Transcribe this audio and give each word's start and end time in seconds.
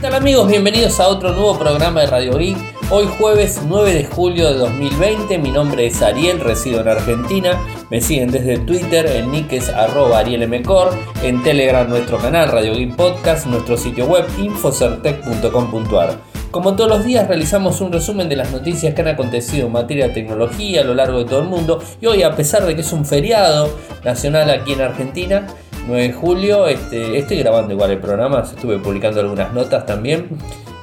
tal 0.00 0.14
amigos? 0.14 0.48
Bienvenidos 0.48 0.98
a 0.98 1.08
otro 1.08 1.32
nuevo 1.32 1.58
programa 1.58 2.00
de 2.00 2.06
Radio 2.06 2.38
Geek. 2.38 2.56
Hoy 2.88 3.06
jueves 3.18 3.60
9 3.68 3.92
de 3.92 4.04
julio 4.06 4.50
de 4.50 4.58
2020, 4.58 5.36
mi 5.36 5.50
nombre 5.50 5.86
es 5.86 6.00
Ariel, 6.00 6.40
resido 6.40 6.80
en 6.80 6.88
Argentina. 6.88 7.60
Me 7.90 8.00
siguen 8.00 8.30
desde 8.30 8.58
Twitter, 8.58 9.06
en 9.06 9.30
nick 9.30 9.52
es 9.52 9.68
arroba 9.68 10.20
arielmcor, 10.20 10.96
en 11.22 11.42
Telegram 11.42 11.86
nuestro 11.86 12.16
canal 12.16 12.50
Radio 12.50 12.74
Geek 12.74 12.96
Podcast, 12.96 13.46
nuestro 13.46 13.76
sitio 13.76 14.06
web 14.06 14.24
infocertec.com.ar. 14.38 16.18
Como 16.50 16.74
todos 16.76 16.88
los 16.88 17.04
días 17.04 17.28
realizamos 17.28 17.82
un 17.82 17.92
resumen 17.92 18.30
de 18.30 18.36
las 18.36 18.50
noticias 18.52 18.94
que 18.94 19.02
han 19.02 19.08
acontecido 19.08 19.66
en 19.66 19.72
materia 19.72 20.08
de 20.08 20.14
tecnología 20.14 20.80
a 20.80 20.84
lo 20.84 20.94
largo 20.94 21.18
de 21.18 21.26
todo 21.26 21.40
el 21.40 21.48
mundo 21.48 21.82
y 22.00 22.06
hoy 22.06 22.22
a 22.22 22.34
pesar 22.34 22.64
de 22.64 22.74
que 22.74 22.80
es 22.80 22.92
un 22.92 23.04
feriado 23.04 23.70
nacional 24.02 24.48
aquí 24.48 24.72
en 24.72 24.80
Argentina, 24.80 25.46
9 25.86 26.02
de 26.02 26.12
julio. 26.12 26.66
Este, 26.66 27.18
estoy 27.18 27.38
grabando 27.38 27.72
igual 27.72 27.90
el 27.90 27.98
programa, 27.98 28.40
estuve 28.40 28.78
publicando 28.78 29.20
algunas 29.20 29.52
notas 29.52 29.86
también. 29.86 30.28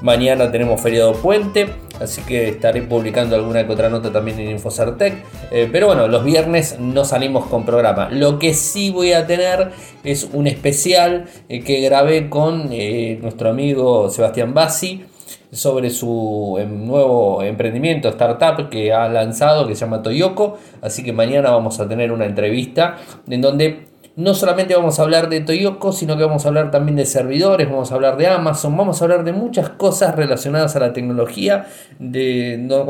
Mañana 0.01 0.51
tenemos 0.51 0.79
feriado 0.79 1.13
puente, 1.13 1.69
así 1.99 2.21
que 2.21 2.49
estaré 2.49 2.83
publicando 2.83 3.35
alguna 3.35 3.65
que 3.65 3.73
otra 3.73 3.89
nota 3.89 4.11
también 4.11 4.39
en 4.39 4.51
Infocertec. 4.51 5.15
Eh, 5.49 5.67
pero 5.71 5.87
bueno, 5.87 6.07
los 6.07 6.23
viernes 6.23 6.77
no 6.79 7.03
salimos 7.03 7.47
con 7.47 7.65
programa. 7.65 8.07
Lo 8.11 8.37
que 8.37 8.53
sí 8.53 8.91
voy 8.91 9.13
a 9.13 9.25
tener 9.25 9.71
es 10.03 10.29
un 10.33 10.45
especial 10.45 11.25
eh, 11.49 11.61
que 11.61 11.81
grabé 11.81 12.29
con 12.29 12.69
eh, 12.71 13.17
nuestro 13.23 13.49
amigo 13.49 14.11
Sebastián 14.11 14.53
Bassi 14.53 15.03
sobre 15.51 15.89
su 15.89 16.59
nuevo 16.69 17.41
emprendimiento, 17.41 18.09
startup 18.09 18.69
que 18.69 18.93
ha 18.93 19.09
lanzado, 19.09 19.65
que 19.65 19.73
se 19.73 19.81
llama 19.81 20.03
Toyoko. 20.03 20.59
Así 20.81 21.03
que 21.03 21.11
mañana 21.11 21.49
vamos 21.49 21.79
a 21.79 21.87
tener 21.87 22.11
una 22.11 22.25
entrevista 22.25 22.97
en 23.27 23.41
donde 23.41 23.87
no 24.17 24.33
solamente 24.33 24.75
vamos 24.75 24.99
a 24.99 25.03
hablar 25.03 25.29
de 25.29 25.41
Toyoko, 25.41 25.91
sino 25.91 26.17
que 26.17 26.23
vamos 26.23 26.43
a 26.43 26.47
hablar 26.47 26.71
también 26.71 26.95
de 26.95 27.05
servidores, 27.05 27.69
vamos 27.69 27.91
a 27.91 27.95
hablar 27.95 28.17
de 28.17 28.25
Amazon, 28.25 28.75
vamos 28.75 28.99
a 28.99 29.05
hablar 29.05 29.23
de 29.23 29.31
muchas 29.31 29.69
cosas 29.69 30.15
relacionadas 30.15 30.75
a 30.75 30.79
la 30.79 30.91
tecnología, 30.91 31.67
de 31.99 32.57
no, 32.59 32.83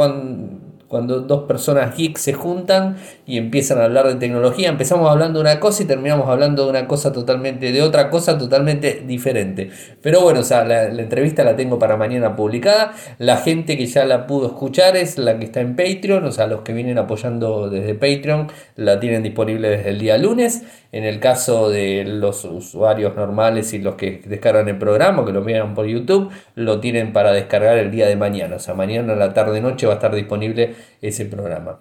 cuando 0.87 1.19
dos 1.19 1.43
personas 1.43 1.95
geeks 1.97 2.21
se 2.21 2.33
juntan 2.33 2.95
y 3.25 3.37
empiezan 3.37 3.79
a 3.79 3.85
hablar 3.85 4.07
de 4.07 4.15
tecnología, 4.15 4.69
empezamos 4.69 5.09
hablando 5.09 5.39
de 5.39 5.41
una 5.41 5.59
cosa 5.59 5.83
y 5.83 5.85
terminamos 5.85 6.29
hablando 6.29 6.63
de 6.63 6.69
una 6.69 6.87
cosa 6.87 7.11
totalmente, 7.11 7.71
de 7.71 7.81
otra 7.81 8.09
cosa 8.09 8.37
totalmente 8.37 9.03
diferente. 9.05 9.69
Pero 10.01 10.21
bueno, 10.21 10.39
o 10.39 10.43
sea, 10.43 10.63
la, 10.63 10.85
entrevista 10.85 11.43
la 11.43 11.55
tengo 11.55 11.77
para 11.77 11.97
mañana 11.97 12.35
publicada. 12.35 12.93
La 13.17 13.37
gente 13.37 13.77
que 13.77 13.85
ya 13.85 14.05
la 14.05 14.27
pudo 14.27 14.47
escuchar 14.47 14.95
es 14.95 15.17
la 15.17 15.37
que 15.37 15.45
está 15.45 15.59
en 15.59 15.75
Patreon, 15.75 16.23
o 16.23 16.31
sea, 16.31 16.47
los 16.47 16.61
que 16.61 16.73
vienen 16.73 16.97
apoyando 16.97 17.69
desde 17.69 17.93
Patreon 17.93 18.47
la 18.75 18.99
tienen 18.99 19.23
disponible 19.23 19.69
desde 19.69 19.89
el 19.89 19.99
día 19.99 20.17
lunes. 20.17 20.63
En 20.93 21.03
el 21.03 21.19
caso 21.19 21.69
de 21.69 22.05
los 22.05 22.45
usuarios 22.45 23.13
normales 23.15 23.73
y 23.73 23.79
los 23.79 23.95
que 23.95 24.21
descargan 24.25 24.69
el 24.69 24.77
programa, 24.77 25.25
que 25.25 25.33
lo 25.33 25.43
vean 25.43 25.73
por 25.73 25.85
YouTube, 25.85 26.31
lo 26.55 26.79
tienen 26.79 27.11
para 27.11 27.33
descargar 27.33 27.77
el 27.77 27.91
día 27.91 28.07
de 28.07 28.15
mañana. 28.15 28.55
O 28.55 28.59
sea, 28.59 28.73
mañana 28.73 29.13
a 29.13 29.15
la 29.17 29.33
tarde 29.33 29.59
noche 29.59 29.85
va 29.85 29.93
a 29.93 29.95
estar 29.95 30.15
disponible 30.15 30.76
ese 31.01 31.25
programa. 31.25 31.79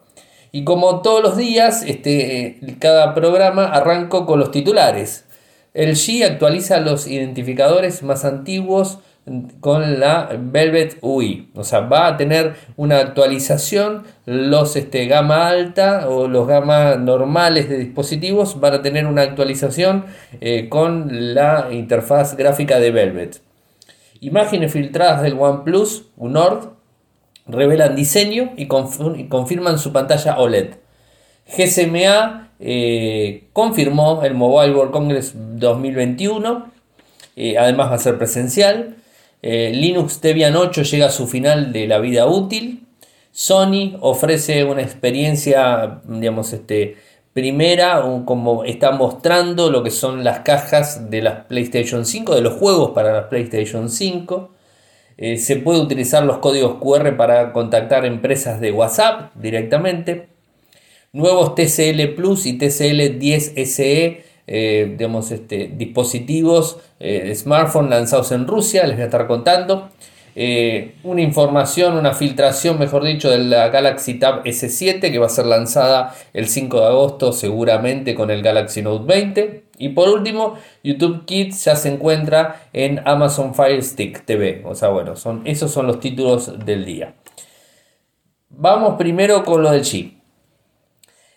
Y 0.52 0.64
como 0.64 1.02
todos 1.02 1.22
los 1.22 1.36
días, 1.36 1.83
este, 1.86 2.58
cada 2.78 3.14
programa 3.14 3.66
arranco 3.66 4.27
con 4.27 4.39
los 4.39 4.50
titulares. 4.50 5.25
El 5.75 5.91
G 5.97 6.25
actualiza 6.25 6.80
los 6.80 7.06
identificadores 7.06 8.02
más 8.02 8.24
antiguos 8.24 9.00
con 9.61 9.98
la 9.98 10.30
Velvet 10.39 10.98
UI. 11.00 11.50
O 11.55 11.64
sea, 11.64 11.80
va 11.80 12.06
a 12.06 12.17
tener 12.17 12.55
una 12.77 12.98
actualización. 12.98 14.05
Los 14.24 14.77
este, 14.77 15.06
gama 15.06 15.48
alta 15.48 16.08
o 16.08 16.28
los 16.28 16.47
gama 16.47 16.94
normales 16.94 17.69
de 17.69 17.78
dispositivos 17.78 18.61
van 18.61 18.74
a 18.74 18.83
tener 18.83 19.06
una 19.06 19.22
actualización 19.22 20.06
eh, 20.41 20.69
con 20.69 21.34
la 21.34 21.69
interfaz 21.72 22.36
gráfica 22.36 22.78
de 22.78 22.92
Velvet. 22.92 23.41
Imágenes 24.20 24.72
filtradas 24.72 25.22
del 25.22 25.34
OnePlus 25.34 26.06
Nord 26.17 26.76
revelan 27.48 27.96
diseño 27.96 28.52
y, 28.57 28.67
confirman 28.67 29.79
su 29.79 29.92
pantalla 29.92 30.39
OLED. 30.39 30.74
GSMA 31.46 32.51
eh, 32.58 33.45
confirmó 33.52 34.23
el 34.23 34.34
Mobile 34.34 34.74
World 34.74 34.92
Congress 34.92 35.33
2021, 35.34 36.73
eh, 37.36 37.58
además 37.58 37.90
va 37.90 37.95
a 37.95 37.98
ser 37.98 38.18
presencial. 38.18 38.96
Eh, 39.42 39.73
Linux 39.74 40.20
Debian 40.20 40.56
8 40.56 40.83
llega 40.83 41.06
a 41.06 41.11
su 41.11 41.27
final 41.27 41.73
de 41.73 41.86
la 41.86 41.98
vida 41.98 42.27
útil. 42.27 42.86
Sony 43.30 43.96
ofrece 44.01 44.64
una 44.64 44.83
experiencia, 44.83 46.01
digamos, 46.05 46.52
este, 46.52 46.96
primera, 47.35 48.02
como 48.24 48.64
está 48.64 48.92
mostrando 48.92 49.70
lo 49.70 49.83
que 49.83 49.90
son 49.90 50.24
las 50.24 50.40
cajas 50.40 51.11
de 51.11 51.20
las 51.20 51.45
PlayStation 51.45 52.06
5, 52.06 52.35
de 52.35 52.40
los 52.40 52.55
juegos 52.55 52.92
para 52.92 53.12
la 53.12 53.29
PlayStation 53.29 53.90
5. 53.90 54.55
Eh, 55.19 55.39
se 55.39 55.57
puede 55.57 55.81
utilizar 55.81 56.25
los 56.25 56.39
códigos 56.39 56.77
QR 56.81 57.17
para 57.17 57.53
contactar 57.53 58.05
empresas 58.05 58.61
de 58.61 58.73
WhatsApp 58.73 59.35
directamente. 59.35 60.29
Nuevos 61.13 61.55
TCL 61.55 62.15
Plus 62.15 62.45
y 62.45 62.59
TCL 62.59 63.19
10 63.19 63.55
SE, 63.57 64.25
eh, 64.47 64.97
este, 65.31 65.73
dispositivos 65.75 66.79
eh, 67.01 67.23
de 67.25 67.35
smartphone 67.35 67.89
lanzados 67.89 68.33
en 68.33 68.47
Rusia, 68.47 68.87
les 68.87 68.97
voy 68.97 69.03
a 69.03 69.07
estar 69.07 69.27
contando. 69.27 69.91
una 71.03 71.23
información, 71.23 71.97
una 71.97 72.13
filtración, 72.13 72.79
mejor 72.79 73.03
dicho, 73.05 73.31
de 73.31 73.39
la 73.39 73.71
Galaxy 73.71 74.19
Tab 74.19 74.45
S7 74.45 75.01
que 75.01 75.19
va 75.19 75.27
a 75.27 75.31
ser 75.31 75.47
lanzada 75.47 76.15
el 76.35 76.47
5 76.47 76.79
de 76.79 76.87
agosto 76.87 77.33
seguramente 77.33 78.15
con 78.15 78.31
el 78.31 78.43
Galaxy 78.43 78.83
Note 78.83 79.07
20. 79.07 79.66
Y 79.79 79.91
por 79.91 80.09
último, 80.09 80.55
YouTube 80.83 81.25
Kids 81.25 81.64
ya 81.64 81.77
se 81.77 81.92
encuentra 81.92 82.63
en 82.73 83.01
Amazon 83.05 83.55
Fire 83.55 83.83
Stick 83.83 84.25
TV. 84.25 84.63
O 84.64 84.75
sea, 84.75 84.89
bueno, 84.89 85.17
son, 85.17 85.42
esos 85.45 85.70
son 85.70 85.87
los 85.87 86.01
títulos 86.01 86.64
del 86.64 86.85
día. 86.85 87.14
Vamos 88.48 88.95
primero 88.97 89.45
con 89.45 89.63
lo 89.63 89.70
del 89.70 89.83
G. 89.83 90.15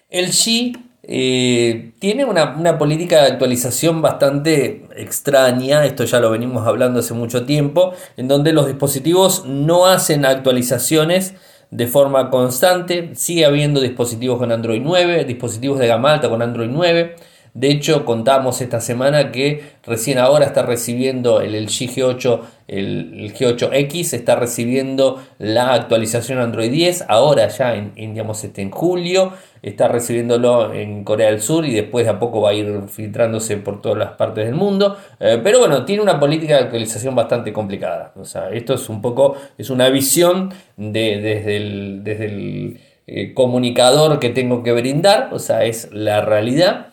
El 0.10 0.28
G 0.28 0.78
eh, 1.04 1.92
tiene 2.00 2.26
una, 2.26 2.56
una, 2.56 2.78
política 2.78 3.22
de 3.22 3.32
actualización 3.32 4.02
bastante 4.02 4.86
extraña, 4.96 5.86
esto 5.86 6.04
ya 6.04 6.20
lo 6.20 6.30
venimos 6.30 6.68
hablando 6.68 7.00
hace 7.00 7.14
mucho 7.14 7.46
tiempo, 7.46 7.94
en 8.16 8.28
donde 8.28 8.54
los 8.54 8.68
dispositivos 8.68 9.46
no 9.46 9.86
hacen 9.86 10.26
actualizaciones 10.26 11.36
de 11.72 11.88
forma 11.88 12.30
constante, 12.30 13.12
sigue 13.16 13.46
habiendo 13.46 13.80
dispositivos 13.80 14.40
con 14.40 14.52
Android 14.52 14.82
9, 14.84 15.26
dispositivos 15.26 15.80
de 15.80 15.88
gama 15.88 16.14
alta 16.14 16.30
con 16.30 16.42
Android 16.42 16.70
9, 16.70 17.16
de 17.54 17.72
hecho, 17.72 18.06
contamos 18.06 18.62
esta 18.62 18.80
semana 18.80 19.32
que 19.32 19.64
recién 19.84 20.20
ahora 20.20 20.46
está 20.46 20.62
recibiendo 20.62 21.42
el, 21.42 21.54
LG 21.54 21.96
G8, 21.96 22.40
el, 22.68 23.34
G8X, 23.34 24.14
está 24.14 24.36
recibiendo 24.36 25.22
la 25.40 25.74
actualización 25.74 26.40
Android 26.40 26.72
10, 26.72 27.06
ahora 27.08 27.48
ya 27.48 27.76
en, 27.76 27.94
digamos, 27.96 28.44
este, 28.44 28.62
en 28.62 28.72
julio, 28.72 29.34
está 29.62 29.88
recibiéndolo 29.88 30.74
en 30.74 31.04
Corea 31.04 31.32
del 31.32 31.42
Sur 31.42 31.66
y 31.66 31.74
después 31.74 32.06
de 32.06 32.12
a 32.12 32.20
poco 32.20 32.42
va 32.42 32.52
a 32.52 32.54
ir 32.54 32.84
filtrándose 32.88 33.58
por 33.58 33.82
todas 33.82 33.98
las 33.98 34.12
partes 34.12 34.46
del 34.46 34.56
mundo. 34.56 34.98
Eh, 35.20 35.40
pero 35.44 35.60
bueno, 35.60 35.86
tiene 35.86 36.02
una 36.02 36.20
política 36.20 36.56
de 36.56 36.64
actualización 36.66 37.16
bastante 37.16 37.52
complicada. 37.52 38.14
O 38.16 38.26
sea, 38.26 38.50
esto 38.50 38.76
es 38.76 38.88
un 38.90 39.02
poco, 39.02 39.36
es 39.58 39.70
una 39.70 39.90
visión 39.90 40.54
de, 40.78 41.20
desde 41.20 41.58
el, 41.58 42.04
desde 42.04 42.26
el 42.26 42.80
eh, 43.08 43.34
comunicador 43.34 44.20
que 44.20 44.30
tengo 44.30 44.62
que 44.62 44.72
brindar, 44.72 45.30
o 45.32 45.40
sea, 45.40 45.64
es 45.64 45.92
la 45.92 46.22
realidad. 46.22 46.89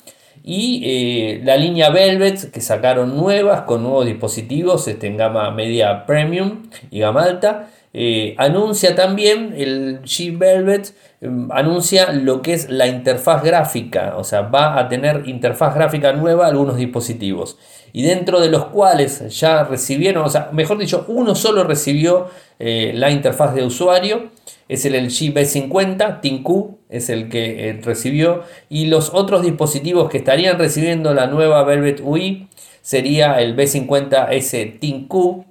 Y 0.48 0.80
eh, 0.84 1.40
la 1.42 1.56
línea 1.56 1.90
Velvet 1.90 2.52
que 2.52 2.60
sacaron 2.60 3.16
nuevas 3.16 3.62
con 3.62 3.82
nuevos 3.82 4.06
dispositivos 4.06 4.86
este, 4.86 5.08
en 5.08 5.16
gama 5.16 5.50
media 5.50 6.06
premium 6.06 6.70
y 6.92 7.00
gama 7.00 7.24
alta. 7.24 7.68
Eh, 7.92 8.36
anuncia 8.38 8.94
también 8.94 9.54
el 9.56 10.02
G 10.02 10.38
Velvet, 10.38 10.94
em, 11.20 11.50
anuncia 11.50 12.12
lo 12.12 12.42
que 12.42 12.52
es 12.52 12.70
la 12.70 12.86
interfaz 12.86 13.42
gráfica, 13.42 14.14
o 14.18 14.22
sea, 14.22 14.42
va 14.42 14.78
a 14.78 14.88
tener 14.88 15.26
interfaz 15.26 15.74
gráfica 15.74 16.12
nueva 16.12 16.46
algunos 16.46 16.76
dispositivos. 16.76 17.58
Y 17.92 18.02
dentro 18.02 18.38
de 18.38 18.48
los 18.48 18.66
cuales 18.66 19.36
ya 19.36 19.64
recibieron, 19.64 20.24
o 20.24 20.28
sea, 20.28 20.50
mejor 20.52 20.78
dicho, 20.78 21.06
uno 21.08 21.34
solo 21.34 21.64
recibió 21.64 22.28
eh, 22.60 22.92
la 22.94 23.10
interfaz 23.10 23.52
de 23.52 23.64
usuario 23.64 24.30
es 24.68 24.84
el 24.84 24.94
LG 24.94 25.32
B50, 25.34 26.20
Tinku 26.20 26.78
es 26.88 27.08
el 27.08 27.28
que 27.28 27.68
eh, 27.68 27.80
recibió 27.82 28.42
y 28.68 28.86
los 28.86 29.10
otros 29.14 29.42
dispositivos 29.42 30.10
que 30.10 30.18
estarían 30.18 30.58
recibiendo 30.58 31.14
la 31.14 31.26
nueva 31.26 31.64
Velvet 31.64 32.00
UI 32.02 32.48
sería 32.82 33.40
el 33.40 33.56
B50S 33.56 34.78
Tinku, 34.78 35.44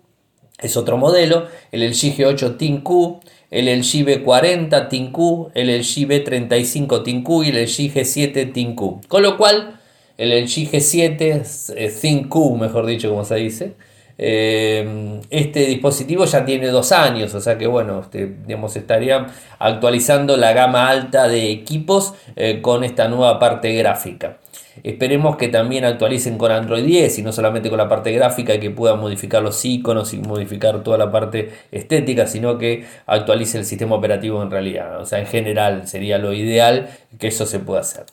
es 0.60 0.78
otro 0.78 0.98
modelo, 0.98 1.48
el 1.72 1.84
LG 1.84 2.18
G8 2.18 2.58
Tinku, 2.58 3.20
el 3.52 3.68
LG 3.68 4.06
B40 4.06 4.90
Tinku, 4.90 5.50
el 5.54 5.68
LG 5.68 6.08
B35 6.08 7.04
Tinku 7.04 7.44
y 7.44 7.50
el 7.50 7.64
LG 7.64 7.94
G7 7.94 8.54
Tinku. 8.54 9.02
Con 9.08 9.24
lo 9.24 9.38
cual, 9.38 9.80
el 10.18 10.32
LG 10.32 10.72
G7 10.72 12.00
Tinku, 12.00 12.58
mejor 12.58 12.86
dicho 12.86 13.10
como 13.10 13.26
se 13.26 13.36
dice, 13.36 13.74
eh, 14.18 15.22
este 15.30 15.66
dispositivo 15.66 16.26
ya 16.26 16.46
tiene 16.46 16.68
dos 16.68 16.92
años, 16.92 17.34
o 17.36 17.42
sea 17.42 17.58
que 17.58 17.68
bueno, 17.68 18.00
este, 18.02 18.36
digamos, 18.46 18.76
estarían 18.76 19.28
actualizando 19.60 20.38
la 20.38 20.54
gama 20.54 20.90
alta 20.90 21.28
de 21.28 21.52
equipos 21.52 22.14
eh, 22.36 22.62
con 22.62 22.84
esta 22.84 23.08
nueva 23.08 23.40
parte 23.40 23.74
gráfica. 23.74 24.38
Esperemos 24.84 25.38
que 25.38 25.48
también 25.48 25.86
actualicen 25.86 26.38
con 26.38 26.52
Android 26.52 26.84
10 26.84 27.20
y 27.20 27.22
no 27.22 27.32
solamente 27.32 27.70
con 27.70 27.78
la 27.78 27.88
parte 27.88 28.12
gráfica 28.12 28.54
y 28.54 28.60
que 28.60 28.72
puedan 28.72 29.00
modificar 29.00 29.42
los 29.42 29.64
iconos 29.64 30.14
y 30.14 30.18
modificar 30.18 30.84
toda 30.84 30.98
la 30.98 31.12
parte 31.12 31.52
estética, 31.72 32.28
sino 32.28 32.58
que 32.58 32.86
actualice 33.06 33.58
el 33.58 33.66
sistema 33.66 33.96
operativo 33.96 34.42
en 34.44 34.52
realidad. 34.52 35.00
O 35.00 35.06
sea, 35.06 35.20
en 35.20 35.28
general 35.28 35.88
sería 35.88 36.18
lo 36.18 36.34
ideal 36.34 36.90
que 37.18 37.28
eso 37.28 37.46
se 37.46 37.60
pueda 37.60 37.82
hacer. 37.82 38.06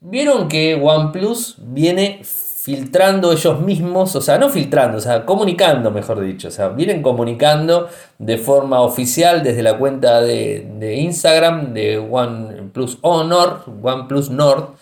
Vieron 0.00 0.48
que 0.48 0.76
OnePlus 0.76 1.56
viene 1.58 2.22
filtrando 2.62 3.32
ellos 3.32 3.60
mismos, 3.60 4.14
o 4.16 4.20
sea, 4.20 4.36
no 4.36 4.50
filtrando, 4.50 4.98
o 4.98 5.00
sea, 5.00 5.24
comunicando, 5.24 5.90
mejor 5.90 6.20
dicho, 6.20 6.48
o 6.48 6.50
sea, 6.50 6.68
vienen 6.68 7.00
comunicando 7.00 7.88
de 8.18 8.36
forma 8.36 8.82
oficial 8.82 9.42
desde 9.42 9.62
la 9.62 9.78
cuenta 9.78 10.20
de, 10.20 10.96
Instagram 10.98 11.72
de 11.72 11.98
OnePlus 11.98 12.98
Honor, 13.00 13.64
OnePlus 13.82 14.28
Nord, 14.28 14.74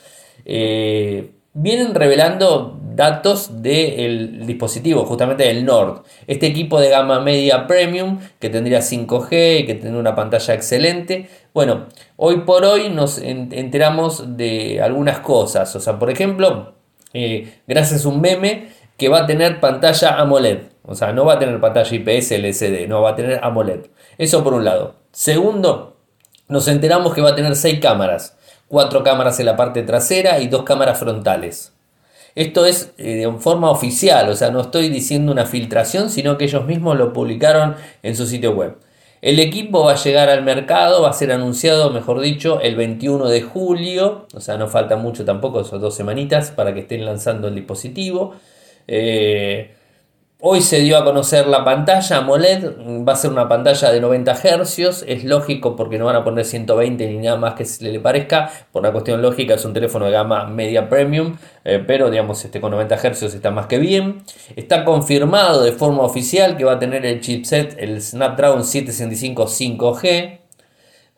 eh, 0.45 1.31
vienen 1.53 1.95
revelando 1.95 2.81
datos 2.97 3.63
del 3.63 4.45
dispositivo, 4.45 5.05
justamente 5.05 5.45
del 5.45 5.65
Nord. 5.65 6.03
Este 6.27 6.49
equipo 6.49 6.81
de 6.81 6.89
gama 6.89 7.21
media 7.21 7.69
premium 7.69 8.19
que 8.41 8.51
tendría 8.51 8.81
5G 8.81 9.61
y 9.61 9.67
que 9.67 9.75
tendría 9.75 10.01
una 10.01 10.17
pantalla 10.17 10.55
excelente. 10.55 11.29
Bueno, 11.55 11.87
hoy 12.17 12.39
por 12.41 12.65
hoy 12.65 12.89
nos 12.89 13.19
enteramos 13.19 14.37
de 14.37 14.83
algunas 14.83 15.21
cosas. 15.21 15.77
O 15.77 15.81
sea, 15.81 15.97
por 15.97 16.11
ejemplo, 16.11 16.78
eh, 17.13 17.61
gracias 17.67 18.05
a 18.05 18.09
un 18.09 18.21
meme 18.21 18.69
que 18.97 19.09
va 19.09 19.21
a 19.21 19.27
tener 19.27 19.61
pantalla 19.61 20.19
AMOLED. 20.21 20.59
O 20.85 20.95
sea, 20.95 21.13
no 21.13 21.25
va 21.25 21.35
a 21.35 21.39
tener 21.39 21.61
pantalla 21.61 21.95
IPS 21.95 22.33
LCD, 22.33 22.89
no 22.89 23.03
va 23.03 23.11
a 23.11 23.15
tener 23.15 23.41
AMOLED. 23.43 23.87
Eso 24.19 24.43
por 24.43 24.55
un 24.55 24.65
lado. 24.65 24.97
Segundo, 25.13 25.97
nos 26.49 26.67
enteramos 26.69 27.15
que 27.15 27.21
va 27.21 27.31
a 27.31 27.35
tener 27.35 27.55
6 27.55 27.81
cámaras. 27.81 28.37
4 28.69 29.03
cámaras 29.03 29.39
en 29.41 29.47
la 29.47 29.57
parte 29.57 29.83
trasera 29.83 30.41
y 30.41 30.49
2 30.49 30.63
cámaras 30.65 30.99
frontales. 30.99 31.73
Esto 32.35 32.67
es 32.67 32.93
eh, 32.99 33.17
de 33.17 33.33
forma 33.39 33.71
oficial, 33.71 34.29
o 34.29 34.37
sea, 34.37 34.51
no 34.51 34.61
estoy 34.61 34.91
diciendo 34.91 35.33
una 35.33 35.47
filtración, 35.47 36.09
sino 36.09 36.39
que 36.39 36.45
ellos 36.45 36.67
mismos 36.67 36.97
lo 36.97 37.13
publicaron 37.13 37.75
en 38.03 38.15
su 38.15 38.27
sitio 38.27 38.53
web. 38.53 38.77
El 39.21 39.41
equipo 39.41 39.85
va 39.85 39.93
a 39.93 39.97
llegar 39.97 40.29
al 40.29 40.45
mercado, 40.45 41.03
va 41.03 41.11
a 41.11 41.13
ser 41.13 41.33
anunciado, 41.33 41.91
mejor 41.91 42.21
dicho, 42.21 42.61
el 42.61 42.77
21 42.77 43.29
de 43.29 43.43
julio, 43.43 44.27
o 44.33 44.41
sea, 44.41 44.57
no 44.57 44.69
falta 44.69 44.97
mucho 44.97 45.25
tampoco, 45.25 45.65
son 45.65 45.81
dos 45.81 45.97
semanitas 45.97 46.53
para 46.53 46.73
que 46.73 46.81
estén 46.81 47.05
lanzando 47.05 47.49
el 47.49 47.57
dispositivo. 47.57 48.35
Eh, 48.87 49.75
Hoy 50.41 50.61
se 50.61 50.79
dio 50.79 50.97
a 50.97 51.05
conocer 51.05 51.49
la 51.49 51.65
pantalla 51.65 52.19
AMOLED, 52.19 53.05
va 53.05 53.15
a 53.15 53.17
ser 53.17 53.33
una 53.33 53.49
pantalla 53.49 53.91
de 53.91 54.01
90 54.01 54.35
Hz, 54.37 55.03
es 55.09 55.25
lógico 55.25 55.75
porque 55.75 55.99
no 55.99 56.05
van 56.05 56.15
a 56.15 56.23
poner 56.23 56.45
120 56.45 57.09
ni 57.09 57.19
nada 57.19 57.37
más 57.37 57.55
que 57.55 57.65
se 57.65 57.83
le 57.91 57.99
parezca, 57.99 58.49
por 58.71 58.83
una 58.83 58.93
cuestión 58.93 59.21
lógica 59.21 59.55
es 59.55 59.65
un 59.65 59.73
teléfono 59.73 60.05
de 60.05 60.13
gama 60.13 60.47
media 60.47 60.89
premium, 60.89 61.37
eh, 61.65 61.83
pero 61.85 62.09
digamos 62.09 62.45
este 62.45 62.61
con 62.61 62.71
90 62.71 62.99
Hz 62.99 63.35
está 63.35 63.51
más 63.51 63.67
que 63.67 63.81
bien. 63.81 64.23
Está 64.55 64.85
confirmado 64.85 65.65
de 65.65 65.73
forma 65.73 66.05
oficial 66.05 66.57
que 66.57 66.65
va 66.65 66.75
a 66.75 66.79
tener 66.79 67.05
el 67.05 67.21
chipset, 67.21 67.75
el 67.77 68.01
Snapdragon 68.01 68.63
765 68.63 69.49
5G, 69.49 70.39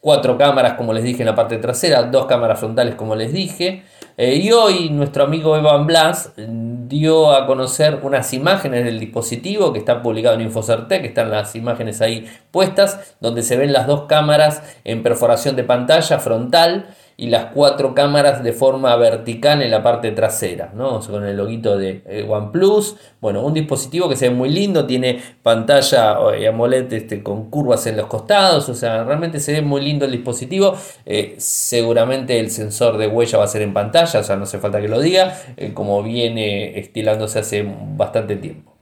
cuatro 0.00 0.38
cámaras 0.38 0.78
como 0.78 0.94
les 0.94 1.05
dije 1.05 1.20
en 1.20 1.26
la 1.26 1.34
parte 1.34 1.58
trasera, 1.58 2.05
dos 2.05 2.25
cámaras 2.25 2.58
frontales 2.58 2.94
como 2.94 3.14
les 3.14 3.34
dije. 3.34 3.82
Eh, 4.22 4.34
y 4.34 4.52
hoy 4.52 4.90
nuestro 4.90 5.25
amigo 5.25 5.56
Evan 5.56 5.87
Blas 5.87 6.34
dio 6.37 7.32
a 7.32 7.46
conocer 7.46 8.00
unas 8.02 8.34
imágenes 8.34 8.84
del 8.84 9.00
dispositivo 9.00 9.72
que 9.72 9.78
está 9.78 10.02
publicado 10.02 10.34
en 10.34 10.43
Infocertec, 10.43 11.00
que 11.00 11.08
están 11.08 11.31
las 11.31 11.56
imágenes 11.56 12.02
ahí 12.02 12.31
puestas, 12.50 13.14
donde 13.20 13.43
se 13.43 13.56
ven 13.56 13.72
las 13.72 13.87
dos 13.87 14.02
cámaras 14.08 14.62
en 14.84 15.02
perforación 15.02 15.56
de 15.56 15.64
pantalla 15.64 16.19
frontal 16.19 16.94
y 17.20 17.26
las 17.26 17.52
cuatro 17.52 17.94
cámaras 17.94 18.43
de 18.43 18.55
forma 18.55 18.96
vertical 18.96 19.61
en 19.61 19.70
la 19.70 19.82
parte 19.82 20.11
trasera, 20.12 20.72
¿no? 20.75 21.00
con 21.00 21.22
el 21.26 21.37
loguito 21.37 21.76
de 21.76 22.02
eh, 22.06 22.26
OnePlus. 22.26 22.96
Bueno, 23.20 23.44
un 23.44 23.52
dispositivo 23.52 24.08
que 24.08 24.17
se 24.17 24.31
ve 24.31 24.34
muy 24.34 24.49
lindo, 24.49 24.87
tiene 24.87 25.20
pantalla 25.43 26.17
eh, 26.34 26.49
AMOLED 26.49 26.90
este, 26.94 27.22
con 27.22 27.50
curvas 27.50 27.87
en 27.87 27.99
los 27.99 28.06
costados, 28.06 28.70
o 28.70 28.75
sea, 28.75 29.05
realmente 29.05 29.38
se 29.38 29.52
ve 29.52 29.61
muy 29.61 29.82
lindo 29.82 30.06
el 30.06 30.12
dispositivo. 30.12 30.75
Eh, 31.05 31.34
seguramente 31.37 32.40
el 32.40 32.50
sensor 32.50 32.96
de 32.96 33.06
huella 33.06 33.37
va 33.37 33.44
a 33.44 33.49
ser 33.49 33.61
en 33.61 33.75
pantalla, 33.75 34.20
o 34.20 34.23
sea, 34.23 34.37
no 34.37 34.44
hace 34.44 34.58
falta 34.58 34.81
que 34.81 34.88
lo 34.88 34.99
diga, 34.99 35.37
como 35.75 36.02
viene 36.02 36.78
estilándose 36.78 37.40
hace 37.40 37.70
bastante 37.99 38.37
tiempo. 38.37 38.79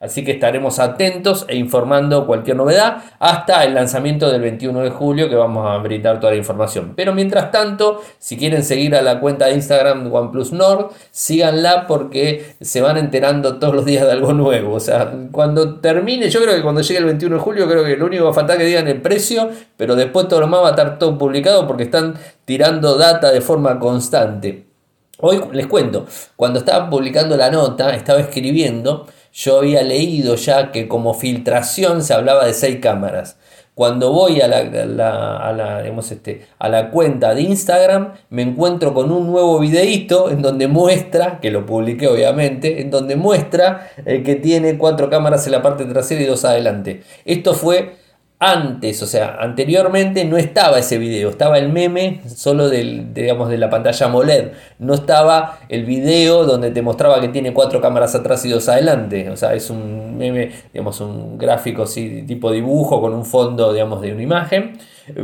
Así 0.00 0.24
que 0.24 0.32
estaremos 0.32 0.78
atentos 0.78 1.44
e 1.46 1.56
informando 1.56 2.26
cualquier 2.26 2.56
novedad 2.56 3.02
hasta 3.18 3.64
el 3.64 3.74
lanzamiento 3.74 4.30
del 4.30 4.40
21 4.40 4.80
de 4.80 4.88
julio 4.88 5.28
que 5.28 5.34
vamos 5.34 5.70
a 5.70 5.76
brindar 5.76 6.18
toda 6.18 6.32
la 6.32 6.38
información. 6.38 6.94
Pero 6.96 7.12
mientras 7.12 7.50
tanto, 7.50 8.00
si 8.18 8.38
quieren 8.38 8.64
seguir 8.64 8.96
a 8.96 9.02
la 9.02 9.20
cuenta 9.20 9.46
de 9.46 9.56
Instagram 9.56 10.10
OnePlus 10.10 10.52
Nord, 10.52 10.92
síganla 11.10 11.86
porque 11.86 12.54
se 12.62 12.80
van 12.80 12.96
enterando 12.96 13.58
todos 13.58 13.74
los 13.74 13.84
días 13.84 14.06
de 14.06 14.12
algo 14.12 14.32
nuevo. 14.32 14.72
O 14.72 14.80
sea, 14.80 15.12
cuando 15.32 15.80
termine, 15.80 16.30
yo 16.30 16.40
creo 16.40 16.54
que 16.54 16.62
cuando 16.62 16.80
llegue 16.80 16.98
el 16.98 17.04
21 17.04 17.36
de 17.36 17.42
julio, 17.42 17.68
creo 17.68 17.84
que 17.84 17.98
lo 17.98 18.06
único 18.06 18.22
que 18.22 18.24
va 18.24 18.30
a 18.30 18.34
faltar 18.34 18.56
que 18.56 18.64
digan 18.64 18.88
el 18.88 19.02
precio, 19.02 19.50
pero 19.76 19.96
después 19.96 20.28
todo 20.28 20.40
lo 20.40 20.46
más 20.46 20.62
va 20.62 20.68
a 20.68 20.70
estar 20.70 20.98
todo 20.98 21.18
publicado 21.18 21.66
porque 21.66 21.82
están 21.82 22.14
tirando 22.46 22.96
data 22.96 23.30
de 23.30 23.42
forma 23.42 23.78
constante. 23.78 24.70
Hoy 25.22 25.38
les 25.52 25.66
cuento, 25.66 26.06
cuando 26.36 26.60
estaba 26.60 26.88
publicando 26.88 27.36
la 27.36 27.50
nota, 27.50 27.94
estaba 27.94 28.20
escribiendo 28.20 29.06
yo 29.32 29.58
había 29.58 29.82
leído 29.82 30.34
ya 30.34 30.72
que 30.72 30.88
como 30.88 31.14
filtración 31.14 32.02
se 32.02 32.14
hablaba 32.14 32.46
de 32.46 32.54
seis 32.54 32.78
cámaras. 32.80 33.36
Cuando 33.74 34.12
voy 34.12 34.42
a 34.42 34.48
la, 34.48 34.58
a 34.58 35.52
la, 35.52 35.82
este, 36.00 36.46
a 36.58 36.68
la 36.68 36.90
cuenta 36.90 37.34
de 37.34 37.42
Instagram, 37.42 38.12
me 38.28 38.42
encuentro 38.42 38.92
con 38.92 39.10
un 39.10 39.28
nuevo 39.28 39.58
videíto 39.58 40.30
en 40.30 40.42
donde 40.42 40.68
muestra, 40.68 41.40
que 41.40 41.50
lo 41.50 41.64
publiqué 41.64 42.06
obviamente, 42.06 42.82
en 42.82 42.90
donde 42.90 43.16
muestra 43.16 43.90
eh, 44.04 44.22
que 44.22 44.34
tiene 44.34 44.76
cuatro 44.76 45.08
cámaras 45.08 45.46
en 45.46 45.52
la 45.52 45.62
parte 45.62 45.86
trasera 45.86 46.20
y 46.20 46.26
dos 46.26 46.44
adelante. 46.44 47.02
Esto 47.24 47.54
fue 47.54 47.94
antes, 48.42 49.02
o 49.02 49.06
sea, 49.06 49.36
anteriormente 49.38 50.24
no 50.24 50.38
estaba 50.38 50.78
ese 50.78 50.96
video, 50.96 51.28
estaba 51.28 51.58
el 51.58 51.68
meme 51.68 52.22
solo 52.26 52.70
del, 52.70 53.12
digamos, 53.12 53.50
de 53.50 53.58
la 53.58 53.68
pantalla 53.68 54.06
AMOLED, 54.06 54.52
no 54.78 54.94
estaba 54.94 55.58
el 55.68 55.84
video 55.84 56.46
donde 56.46 56.70
te 56.70 56.80
mostraba 56.80 57.20
que 57.20 57.28
tiene 57.28 57.52
cuatro 57.52 57.82
cámaras 57.82 58.14
atrás 58.14 58.42
y 58.46 58.48
dos 58.48 58.66
adelante, 58.70 59.28
o 59.28 59.36
sea, 59.36 59.52
es 59.52 59.68
un 59.68 60.16
meme, 60.16 60.52
digamos, 60.72 61.02
un 61.02 61.36
gráfico 61.36 61.82
así, 61.82 62.22
tipo 62.26 62.50
dibujo 62.50 63.02
con 63.02 63.12
un 63.12 63.26
fondo, 63.26 63.74
digamos, 63.74 64.00
de 64.00 64.14
una 64.14 64.22
imagen 64.22 64.78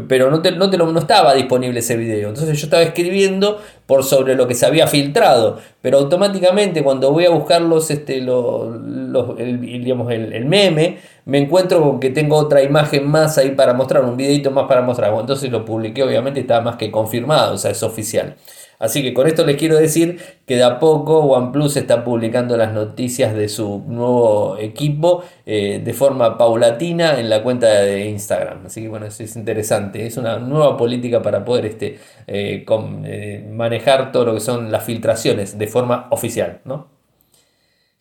pero 0.08 0.30
no, 0.30 0.42
te, 0.42 0.52
no, 0.52 0.70
te 0.70 0.76
lo, 0.76 0.90
no 0.92 0.98
estaba 0.98 1.34
disponible 1.34 1.80
ese 1.80 1.96
video. 1.96 2.28
Entonces 2.28 2.58
yo 2.58 2.66
estaba 2.66 2.82
escribiendo 2.82 3.60
por 3.86 4.04
sobre 4.04 4.34
lo 4.34 4.46
que 4.48 4.54
se 4.54 4.66
había 4.66 4.86
filtrado, 4.86 5.58
pero 5.80 5.98
automáticamente 5.98 6.82
cuando 6.82 7.12
voy 7.12 7.26
a 7.26 7.30
buscar 7.30 7.62
los, 7.62 7.90
este, 7.90 8.18
el, 8.18 9.60
digamos, 9.84 10.12
el, 10.12 10.44
meme, 10.44 10.98
me 11.24 11.38
encuentro 11.38 11.80
con 11.80 12.00
que 12.00 12.10
tengo 12.10 12.36
otra 12.36 12.62
imagen 12.62 13.08
más 13.08 13.38
ahí 13.38 13.50
para 13.50 13.74
mostrar, 13.74 14.04
un 14.04 14.16
videito 14.16 14.50
más 14.50 14.66
para 14.66 14.82
mostrar. 14.82 15.14
Entonces 15.18 15.50
lo 15.50 15.64
publiqué, 15.64 16.02
obviamente 16.02 16.40
estaba 16.40 16.62
más 16.62 16.76
que 16.76 16.90
confirmado, 16.90 17.54
o 17.54 17.58
sea, 17.58 17.70
es 17.70 17.82
oficial. 17.82 18.36
Así 18.78 19.02
que 19.02 19.14
con 19.14 19.26
esto 19.26 19.46
les 19.46 19.56
quiero 19.56 19.76
decir 19.76 20.20
que 20.46 20.56
de 20.56 20.64
a 20.64 20.78
poco 20.78 21.20
OnePlus 21.20 21.76
está 21.76 22.04
publicando 22.04 22.56
las 22.56 22.72
noticias 22.72 23.34
de 23.34 23.48
su 23.48 23.82
nuevo 23.86 24.58
equipo 24.58 25.24
eh, 25.46 25.80
de 25.82 25.94
forma 25.94 26.36
paulatina 26.36 27.18
en 27.18 27.30
la 27.30 27.42
cuenta 27.42 27.68
de 27.68 28.06
Instagram. 28.06 28.66
Así 28.66 28.82
que 28.82 28.88
bueno, 28.88 29.06
eso 29.06 29.22
es 29.22 29.34
interesante. 29.36 30.06
Es 30.06 30.16
una 30.16 30.38
nueva 30.38 30.76
política 30.76 31.22
para 31.22 31.44
poder 31.44 31.66
este, 31.66 31.98
eh, 32.26 32.66
eh, 33.04 33.48
manejar 33.50 34.12
todo 34.12 34.26
lo 34.26 34.34
que 34.34 34.40
son 34.40 34.70
las 34.70 34.84
filtraciones 34.84 35.58
de 35.58 35.66
forma 35.66 36.08
oficial. 36.10 36.60
¿no? 36.64 36.88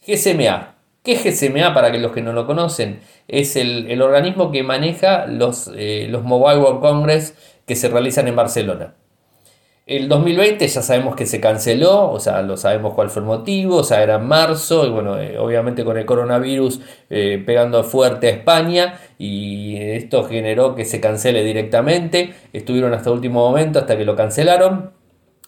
GSMA. 0.05 0.73
¿Qué 1.03 1.13
es 1.13 1.23
GSMA 1.23 1.73
para 1.73 1.91
que 1.91 1.99
los 1.99 2.11
que 2.11 2.21
no 2.21 2.33
lo 2.33 2.47
conocen? 2.47 2.99
Es 3.27 3.55
el, 3.55 4.01
organismo 4.01 4.51
que 4.51 4.63
maneja 4.63 5.27
los, 5.27 5.67
los 5.67 6.23
Mobile 6.23 6.59
World 6.59 6.81
Congress 6.81 7.35
que 7.67 7.75
se 7.75 7.89
realizan 7.89 8.27
en 8.27 8.35
Barcelona. 8.35 8.95
El 9.87 10.09
2020 10.09 10.67
ya 10.67 10.81
sabemos 10.81 11.15
que 11.15 11.27
se 11.27 11.39
canceló, 11.39 12.09
o 12.09 12.19
sea, 12.19 12.41
lo 12.41 12.57
sabemos 12.57 12.95
cuál 12.95 13.11
fue 13.11 13.21
el 13.21 13.27
motivo, 13.27 13.77
o 13.77 13.83
sea, 13.83 14.01
era 14.01 14.15
en 14.15 14.25
marzo, 14.25 14.83
y 14.87 14.89
bueno, 14.89 15.19
eh, 15.19 15.37
obviamente 15.37 15.85
con 15.85 15.95
el 15.95 16.07
coronavirus 16.07 16.81
eh, 17.11 17.43
pegando 17.45 17.83
fuerte 17.83 18.25
a 18.25 18.29
España, 18.31 18.99
y 19.19 19.77
esto 19.77 20.23
generó 20.23 20.73
que 20.73 20.85
se 20.85 20.99
cancele 20.99 21.43
directamente, 21.43 22.33
estuvieron 22.51 22.95
hasta 22.95 23.11
el 23.11 23.17
último 23.17 23.47
momento, 23.47 23.77
hasta 23.77 23.95
que 23.95 24.05
lo 24.05 24.15
cancelaron, 24.15 24.91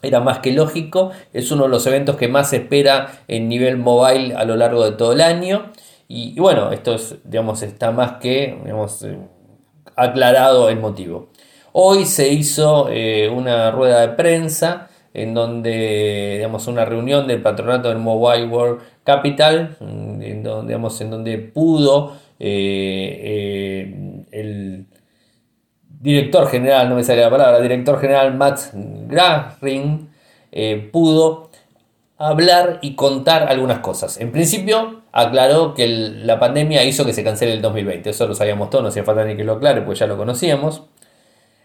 era 0.04 0.20
más 0.20 0.38
que 0.38 0.52
lógico, 0.52 1.10
es 1.34 1.50
uno 1.50 1.64
de 1.64 1.70
los 1.70 1.88
eventos 1.88 2.16
que 2.18 2.28
más 2.28 2.52
se 2.52 2.58
espera 2.58 3.24
en 3.28 3.50
nivel 3.50 3.78
mobile 3.78 4.36
a 4.36 4.46
lo 4.46 4.56
largo 4.56 4.86
de 4.86 4.92
todo 4.92 5.14
el 5.14 5.22
año, 5.22 5.72
y, 6.08 6.40
bueno, 6.40 6.72
esto 6.72 6.94
es, 6.94 7.16
digamos, 7.24 7.64
está 7.64 7.92
más 7.92 8.20
que, 8.20 8.56
digamos, 8.64 9.02
eh, 9.02 9.18
aclarado 9.96 10.70
el 10.70 10.80
motivo. 10.80 11.32
Hoy 11.80 12.06
se 12.06 12.30
hizo 12.30 12.90
eh, 12.90 13.30
una 13.30 13.70
rueda 13.70 14.02
de 14.02 14.08
prensa 14.16 14.90
en 15.14 15.36
donde, 15.36 16.34
digamos, 16.38 16.66
una 16.66 16.86
reunión 16.86 17.28
del 17.28 17.44
patronato 17.44 17.90
del 17.90 18.00
Mobile 18.00 18.48
World 18.48 18.82
Capital, 19.04 19.78
en 19.80 20.42
donde, 20.42 20.70
digamos, 20.70 21.00
en 21.02 21.12
donde 21.12 21.38
pudo 21.38 22.14
eh, 22.40 23.92
eh, 23.92 24.26
el 24.32 24.88
director 26.02 26.50
general, 26.50 26.90
no 26.90 26.96
me 26.96 27.04
sale 27.04 27.22
la 27.22 27.30
palabra, 27.30 27.62
director 27.62 28.00
general 28.00 28.34
Matt 28.34 28.74
Grahring, 28.74 30.10
pudo 30.92 31.52
hablar 32.18 32.80
y 32.82 32.96
contar 32.96 33.52
algunas 33.52 33.82
cosas. 33.82 34.20
En 34.20 34.32
principio, 34.32 35.04
aclaró 35.12 35.76
que 35.76 35.88
la 35.88 36.40
pandemia 36.40 36.84
hizo 36.86 37.06
que 37.06 37.14
se 37.14 37.24
cancele 37.24 37.54
el 37.54 37.62
2020. 37.62 38.10
Eso 38.10 38.28
lo 38.28 38.34
sabíamos 38.34 38.72
todos, 38.72 38.82
no 38.82 38.90
hacía 38.90 39.04
falta 39.04 39.24
ni 39.26 39.38
que 39.38 39.44
lo 39.44 39.54
aclare, 39.54 39.84
pues 39.84 40.00
ya 40.00 40.08
lo 40.08 40.18
conocíamos. 40.18 40.82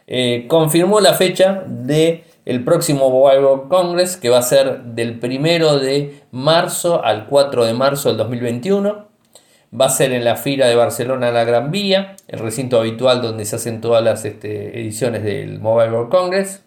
Eh, 0.07 0.47
confirmó 0.49 1.01
la 1.01 1.15
fecha 1.15 1.65
de 1.67 2.25
el 2.45 2.65
próximo 2.65 3.09
World 3.09 3.69
Congress, 3.69 4.17
que 4.17 4.29
va 4.29 4.39
a 4.39 4.43
ser 4.43 4.83
del 4.83 5.21
1 5.23 5.79
de 5.79 6.23
marzo 6.33 7.05
al 7.05 7.27
4 7.27 7.65
de 7.65 7.75
marzo 7.75 8.09
del 8.09 8.19
2021. 8.19 9.09
Va 9.79 9.87
a 9.87 9.91
ser 9.91 10.13
en 10.13 10.25
la 10.25 10.37
fila 10.37 10.67
de 10.67 10.75
Barcelona 10.75 11.31
La 11.31 11.45
Gran 11.45 11.71
Vía, 11.71 12.17
el 12.29 12.41
recinto 12.41 12.79
habitual 12.79 13.23
donde 13.23 13.45
se 13.45 13.57
hacen 13.57 13.81
todas 13.81 14.05
las 14.05 14.25
este, 14.25 14.79
ediciones 14.81 15.23
del 15.23 15.61
Mobile 15.61 15.93
World 15.93 16.11
Congress. 16.11 16.63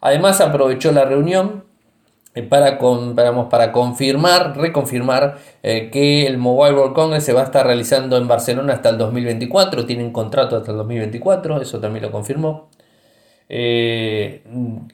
Además 0.00 0.40
aprovechó 0.40 0.92
la 0.92 1.04
reunión 1.04 1.64
eh, 2.34 2.42
para, 2.42 2.78
para 2.78 3.72
confirmar, 3.72 4.56
reconfirmar 4.56 5.38
eh, 5.62 5.90
que 5.90 6.26
el 6.26 6.38
Mobile 6.38 6.74
World 6.74 6.94
Congress 6.94 7.24
se 7.24 7.34
va 7.34 7.42
a 7.42 7.44
estar 7.44 7.66
realizando 7.66 8.16
en 8.16 8.26
Barcelona 8.26 8.72
hasta 8.72 8.88
el 8.88 8.96
2024, 8.96 9.84
tienen 9.84 10.12
contrato 10.12 10.56
hasta 10.56 10.70
el 10.70 10.78
2024, 10.78 11.60
eso 11.60 11.78
también 11.78 12.04
lo 12.04 12.10
confirmó. 12.10 12.70
Eh, 13.50 14.42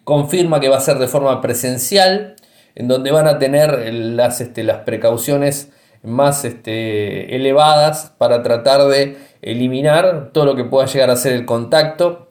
confirma 0.03 0.59
que 0.59 0.69
va 0.69 0.79
a 0.79 0.81
ser 0.81 0.99
de 0.99 1.07
forma 1.07 1.41
presencial, 1.41 2.35
en 2.75 2.89
donde 2.89 3.13
van 3.13 3.29
a 3.29 3.39
tener 3.39 3.93
las, 3.95 4.41
este, 4.41 4.65
las 4.65 4.79
precauciones 4.79 5.71
más 6.03 6.45
este, 6.45 7.37
elevadas 7.37 8.15
para 8.19 8.43
tratar 8.43 8.89
de 8.89 9.17
eliminar 9.43 10.31
todo 10.33 10.45
lo 10.45 10.57
que 10.57 10.65
pueda 10.65 10.87
llegar 10.87 11.11
a 11.11 11.17
ser 11.17 11.35
el 11.35 11.47
contacto 11.47 12.31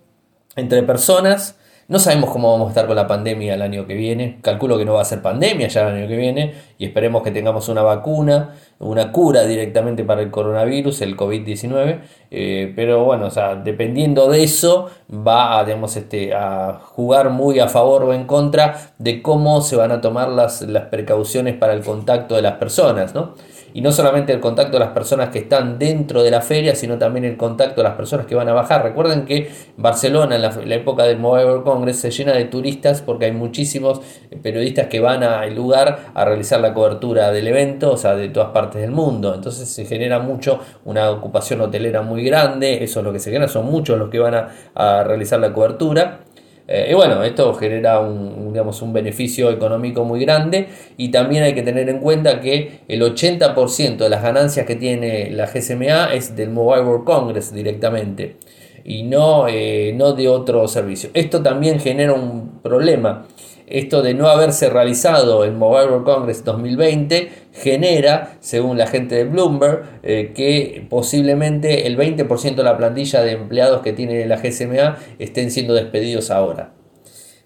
entre 0.58 0.84
personas 0.84 1.57
no 1.90 2.00
sabemos 2.00 2.32
cómo 2.32 2.52
vamos 2.52 2.68
a 2.68 2.70
estar 2.72 2.86
con 2.86 2.98
la 2.98 3.08
pandemia 3.08 3.54
el 3.54 3.62
año 3.62 3.88
que 3.88 3.94
viene. 3.94 4.40
Calculo 4.42 4.78
que 4.78 4.84
no 4.84 4.96
va 4.96 5.04
a 5.04 5.06
ser 5.06 5.22
pandemia 5.22 5.70
ya 5.70 5.88
el 5.88 5.96
año 5.96 6.08
que 6.10 6.18
viene 6.18 6.54
y 6.78 6.86
esperemos 6.86 7.24
que 7.24 7.32
tengamos 7.32 7.70
una 7.70 7.82
vacuna, 7.82 8.56
una 8.80 9.14
cura 9.14 9.44
directamente 9.44 10.04
para 10.04 10.22
el 10.22 10.30
coronavirus, 10.30 11.02
el 11.02 11.16
COVID-19. 11.16 12.02
Eh, 12.30 12.74
pero 12.76 13.06
bueno, 13.06 13.28
o 13.28 13.32
sea, 13.32 13.56
dependiendo 13.56 14.30
de 14.30 14.44
eso, 14.44 14.90
va 15.10 15.62
a, 15.62 15.66
este, 15.96 16.34
a 16.34 16.82
jugar 16.84 17.30
muy 17.30 17.60
a 17.60 17.70
favor 17.70 18.04
o 18.04 18.14
en 18.14 18.26
contra 18.26 18.92
de 18.98 19.22
cómo 19.22 19.62
se 19.62 19.78
van 19.78 19.94
a 19.94 20.02
tomar 20.02 20.28
las, 20.28 20.64
las 20.64 20.88
precauciones 20.88 21.56
para 21.56 21.72
el 21.72 21.86
contacto 21.86 22.36
de 22.36 22.42
las 22.42 22.56
personas, 22.56 23.16
¿no? 23.16 23.36
Y 23.78 23.82
no 23.82 23.92
solamente 23.92 24.34
el 24.34 24.40
contacto 24.40 24.80
de 24.80 24.80
las 24.80 24.92
personas 24.92 25.30
que 25.30 25.38
están 25.38 25.78
dentro 25.78 26.24
de 26.24 26.32
la 26.32 26.42
feria, 26.42 26.74
sino 26.74 26.98
también 26.98 27.26
el 27.26 27.38
contacto 27.38 27.84
de 27.84 27.88
las 27.88 27.96
personas 27.96 28.26
que 28.26 28.34
van 28.34 28.50
a 28.50 28.54
bajar. 28.54 28.82
Recuerden 28.82 29.24
que 29.24 29.52
Barcelona, 29.78 30.36
en 30.36 30.42
la, 30.42 30.76
época 30.76 31.04
del 31.04 31.20
Mobile 31.20 31.46
World 31.46 31.64
Congress, 31.64 32.00
se 32.00 32.10
llena 32.10 32.34
de 32.34 32.46
turistas 32.46 33.04
porque 33.04 33.26
hay 33.26 33.34
muchísimos 33.34 34.02
periodistas 34.42 34.88
que 34.88 35.00
van 35.00 35.22
al 35.22 35.54
lugar 35.54 36.12
a 36.16 36.26
realizar 36.26 36.60
la 36.60 36.74
cobertura 36.74 37.32
del 37.32 37.48
evento, 37.50 37.92
o 37.92 37.98
sea, 37.98 38.16
de 38.16 38.30
todas 38.30 38.50
partes 38.50 38.82
del 38.82 38.90
mundo. 38.90 39.36
Entonces 39.36 39.70
se 39.70 39.86
genera 39.86 40.18
mucho 40.18 40.60
una 40.84 41.12
ocupación 41.12 41.62
hotelera 41.62 42.02
muy 42.02 42.24
grande, 42.24 42.84
eso 42.84 43.02
es 43.02 43.06
lo 43.06 43.14
que 43.14 43.20
se 43.20 43.30
genera, 43.30 43.48
son 43.48 43.68
muchos 43.68 44.00
los 44.00 44.10
que 44.10 44.18
van 44.18 44.34
a, 44.34 44.50
a 44.74 45.04
realizar 45.04 45.40
la 45.40 45.54
cobertura. 45.54 46.22
Eh, 46.68 46.90
y 46.92 46.94
bueno, 46.94 47.24
esto 47.24 47.54
genera 47.54 48.00
un, 48.00 48.52
digamos, 48.52 48.82
un 48.82 48.92
beneficio 48.92 49.50
económico 49.50 50.04
muy 50.04 50.20
grande 50.20 50.68
y 50.98 51.10
también 51.10 51.44
hay 51.44 51.54
que 51.54 51.62
tener 51.62 51.88
en 51.88 52.00
cuenta 52.00 52.42
que 52.42 52.82
el 52.88 53.02
80% 53.02 53.98
de 53.98 54.10
las 54.10 54.22
ganancias 54.22 54.66
que 54.66 54.76
tiene 54.76 55.30
la 55.32 55.46
GSMA 55.46 56.14
es 56.14 56.36
del 56.36 56.50
Mobile 56.50 56.84
World 56.84 57.06
Congress 57.06 57.54
directamente 57.54 58.36
y 58.84 59.04
no, 59.04 59.48
eh, 59.48 59.94
no 59.96 60.14
de 60.14 60.28
otro 60.28 60.68
servicio. 60.68 61.10
Esto 61.14 61.42
también 61.42 61.80
genera 61.80 62.14
un 62.14 62.60
problema 62.62 63.26
esto 63.68 64.02
de 64.02 64.14
no 64.14 64.30
haberse 64.30 64.70
realizado 64.70 65.44
el 65.44 65.52
Mobile 65.52 65.88
World 65.88 66.06
Congress 66.06 66.44
2020 66.46 67.30
genera, 67.52 68.38
según 68.40 68.78
la 68.78 68.88
gente 68.88 69.16
de 69.16 69.26
Bloomberg, 69.26 70.00
eh, 70.04 70.32
que 70.34 70.88
posiblemente 70.90 71.86
el 71.86 71.98
20% 71.98 72.56
de 72.56 72.64
la 72.64 72.78
plantilla 72.78 73.22
de 73.22 73.34
empleados 73.34 73.82
que 73.82 73.92
tiene 73.92 74.26
la 74.26 74.38
GSMA 74.38 74.98
estén 75.20 75.52
siendo 75.52 75.74
despedidos 75.74 76.32
ahora. 76.32 76.74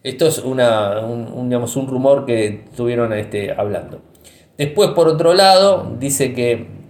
Esto 0.03 0.27
es 0.27 0.39
un 0.39 1.87
rumor 1.87 2.25
que 2.25 2.65
estuvieron 2.69 3.13
este, 3.13 3.51
hablando. 3.51 4.01
Después, 4.57 4.91
por 4.91 5.07
otro 5.07 5.33
lado, 5.33 5.95
dice 5.99 6.33
que 6.33 6.80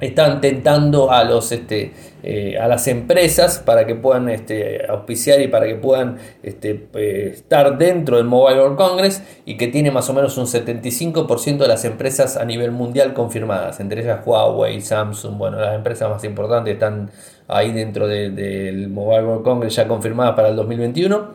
están 0.00 0.40
tentando 0.40 1.10
a 1.10 1.24
los 1.24 1.52
este, 1.52 1.92
eh, 2.22 2.58
a 2.58 2.68
las 2.68 2.86
empresas 2.86 3.60
para 3.64 3.86
que 3.86 3.94
puedan 3.94 4.28
este, 4.28 4.84
auspiciar 4.86 5.40
y 5.40 5.48
para 5.48 5.66
que 5.66 5.76
puedan 5.76 6.18
este, 6.42 6.88
eh, 6.94 7.30
estar 7.32 7.78
dentro 7.78 8.16
del 8.16 8.26
Mobile 8.26 8.60
World 8.60 8.76
Congress 8.76 9.22
y 9.44 9.56
que 9.56 9.68
tiene 9.68 9.90
más 9.90 10.10
o 10.10 10.14
menos 10.14 10.36
un 10.36 10.46
75% 10.46 11.58
de 11.58 11.68
las 11.68 11.84
empresas 11.84 12.36
a 12.36 12.44
nivel 12.44 12.72
mundial 12.72 13.14
confirmadas, 13.14 13.80
entre 13.80 14.02
ellas 14.02 14.20
Huawei, 14.26 14.80
Samsung, 14.80 15.38
bueno, 15.38 15.58
las 15.58 15.74
empresas 15.74 16.10
más 16.10 16.24
importantes 16.24 16.74
están 16.74 17.10
ahí 17.48 17.72
dentro 17.72 18.06
del 18.06 18.88
Mobile 18.88 19.24
World 19.24 19.44
Congress 19.44 19.76
ya 19.76 19.88
confirmadas 19.88 20.34
para 20.34 20.48
el 20.48 20.56
2021, 20.56 21.32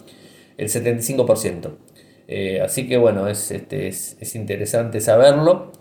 el 0.58 0.68
75%. 0.68 1.72
Eh, 2.28 2.62
así 2.62 2.88
que 2.88 2.98
bueno, 2.98 3.28
es, 3.28 3.52
este, 3.52 3.88
es, 3.88 4.18
es 4.20 4.36
interesante 4.36 5.02
saberlo. 5.02 5.72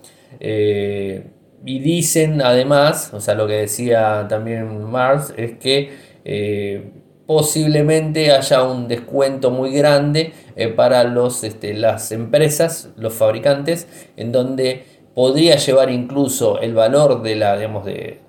Y 1.64 1.78
dicen 1.80 2.40
además, 2.42 3.12
o 3.12 3.20
sea, 3.20 3.34
lo 3.34 3.46
que 3.46 3.54
decía 3.54 4.26
también 4.28 4.84
Mars, 4.84 5.32
es 5.36 5.58
que 5.58 5.90
eh, 6.24 6.90
posiblemente 7.26 8.32
haya 8.32 8.62
un 8.64 8.88
descuento 8.88 9.50
muy 9.50 9.72
grande 9.72 10.32
eh, 10.56 10.68
para 10.68 11.04
los, 11.04 11.44
este, 11.44 11.74
las 11.74 12.12
empresas, 12.12 12.90
los 12.96 13.14
fabricantes, 13.14 13.86
en 14.16 14.32
donde 14.32 14.84
podría 15.14 15.56
llevar 15.56 15.90
incluso 15.90 16.60
el 16.60 16.74
valor 16.74 17.22
de, 17.22 17.36
la, 17.36 17.56
digamos, 17.56 17.84
de, 17.84 18.20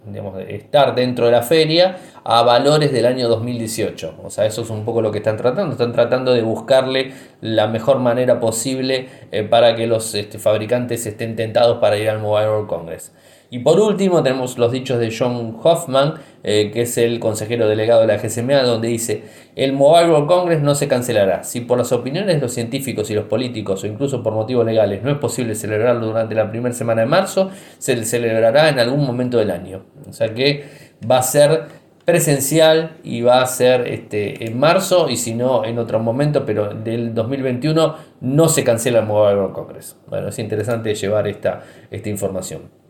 estar 0.50 0.96
dentro 0.96 1.26
de 1.26 1.32
la 1.32 1.42
feria 1.42 1.98
a 2.24 2.42
valores 2.42 2.92
del 2.92 3.06
año 3.06 3.28
2018. 3.28 4.16
O 4.24 4.30
sea, 4.30 4.46
eso 4.46 4.62
es 4.62 4.70
un 4.70 4.84
poco 4.84 5.02
lo 5.02 5.12
que 5.12 5.20
están 5.20 5.38
tratando. 5.38 5.74
Están 5.74 5.94
tratando 5.94 6.34
de 6.34 6.42
buscarle 6.42 7.14
la 7.42 7.68
mejor 7.68 8.00
manera 8.00 8.40
posible 8.40 9.08
eh, 9.32 9.44
para 9.44 9.76
que 9.76 9.88
los 9.88 10.14
este, 10.16 10.40
fabricantes 10.40 11.06
estén 11.06 11.36
tentados 11.36 11.78
para 11.78 11.98
ir 11.98 12.10
al 12.10 12.20
Mobile 12.20 12.50
World 12.50 12.68
Congress. 12.68 13.12
Y 13.54 13.60
por 13.60 13.82
último 13.82 14.24
tenemos 14.24 14.58
los 14.58 14.72
dichos 14.72 14.98
de 14.98 15.14
John 15.14 15.58
Hoffman, 15.62 16.14
eh, 16.42 16.72
que 16.74 16.84
es 16.84 16.98
el 16.98 17.20
consejero 17.20 17.68
delegado 17.68 18.00
de 18.00 18.08
la 18.08 18.16
GSMA, 18.16 18.64
donde 18.64 18.88
dice, 18.88 19.26
el 19.58 19.74
Mobile 19.74 20.10
World 20.10 20.28
Congress 20.28 20.62
no 20.62 20.74
se 20.74 20.88
cancelará. 20.88 21.44
Si 21.44 21.60
por 21.60 21.78
las 21.78 21.92
opiniones 21.92 22.36
de 22.36 22.42
los 22.42 22.54
científicos 22.54 23.12
y 23.12 23.14
los 23.14 23.26
políticos 23.26 23.84
o 23.84 23.88
incluso 23.88 24.24
por 24.24 24.34
motivos 24.34 24.66
legales 24.66 25.04
no 25.04 25.12
es 25.12 25.18
posible 25.18 25.56
celebrarlo 25.56 26.08
durante 26.08 26.34
la 26.34 26.50
primera 26.50 26.74
semana 26.74 27.02
de 27.02 27.08
marzo, 27.08 27.52
se 27.78 28.02
celebrará 28.06 28.70
en 28.70 28.80
algún 28.80 29.06
momento 29.06 29.38
del 29.38 29.52
año. 29.52 29.84
O 30.10 30.14
sea 30.14 30.34
que 30.34 30.64
va 31.12 31.18
a 31.18 31.24
ser 31.24 31.64
presencial 32.06 33.00
y 33.04 33.22
va 33.22 33.42
a 33.42 33.46
ser 33.48 33.86
este, 33.90 34.46
en 34.46 34.58
marzo 34.58 35.10
y 35.10 35.18
si 35.18 35.34
no 35.34 35.66
en 35.66 35.78
otro 35.78 36.00
momento, 36.00 36.46
pero 36.46 36.74
del 36.74 37.14
2021 37.14 37.96
no 38.22 38.48
se 38.48 38.64
cancela 38.64 39.00
el 39.00 39.08
Mobile 39.08 39.40
World 39.40 39.54
Congress. 39.54 39.98
Bueno, 40.08 40.30
es 40.30 40.40
interesante 40.40 40.96
llevar 40.96 41.28
esta 41.28 41.62
información. 42.06 42.81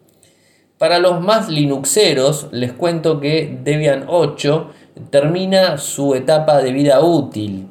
Para 0.81 0.97
los 0.97 1.21
más 1.21 1.47
linuxeros, 1.47 2.47
les 2.51 2.73
cuento 2.73 3.19
que 3.19 3.55
Debian 3.63 4.05
8 4.07 4.71
termina 5.11 5.77
su 5.77 6.15
etapa 6.15 6.59
de 6.63 6.71
vida 6.71 7.01
útil. 7.01 7.67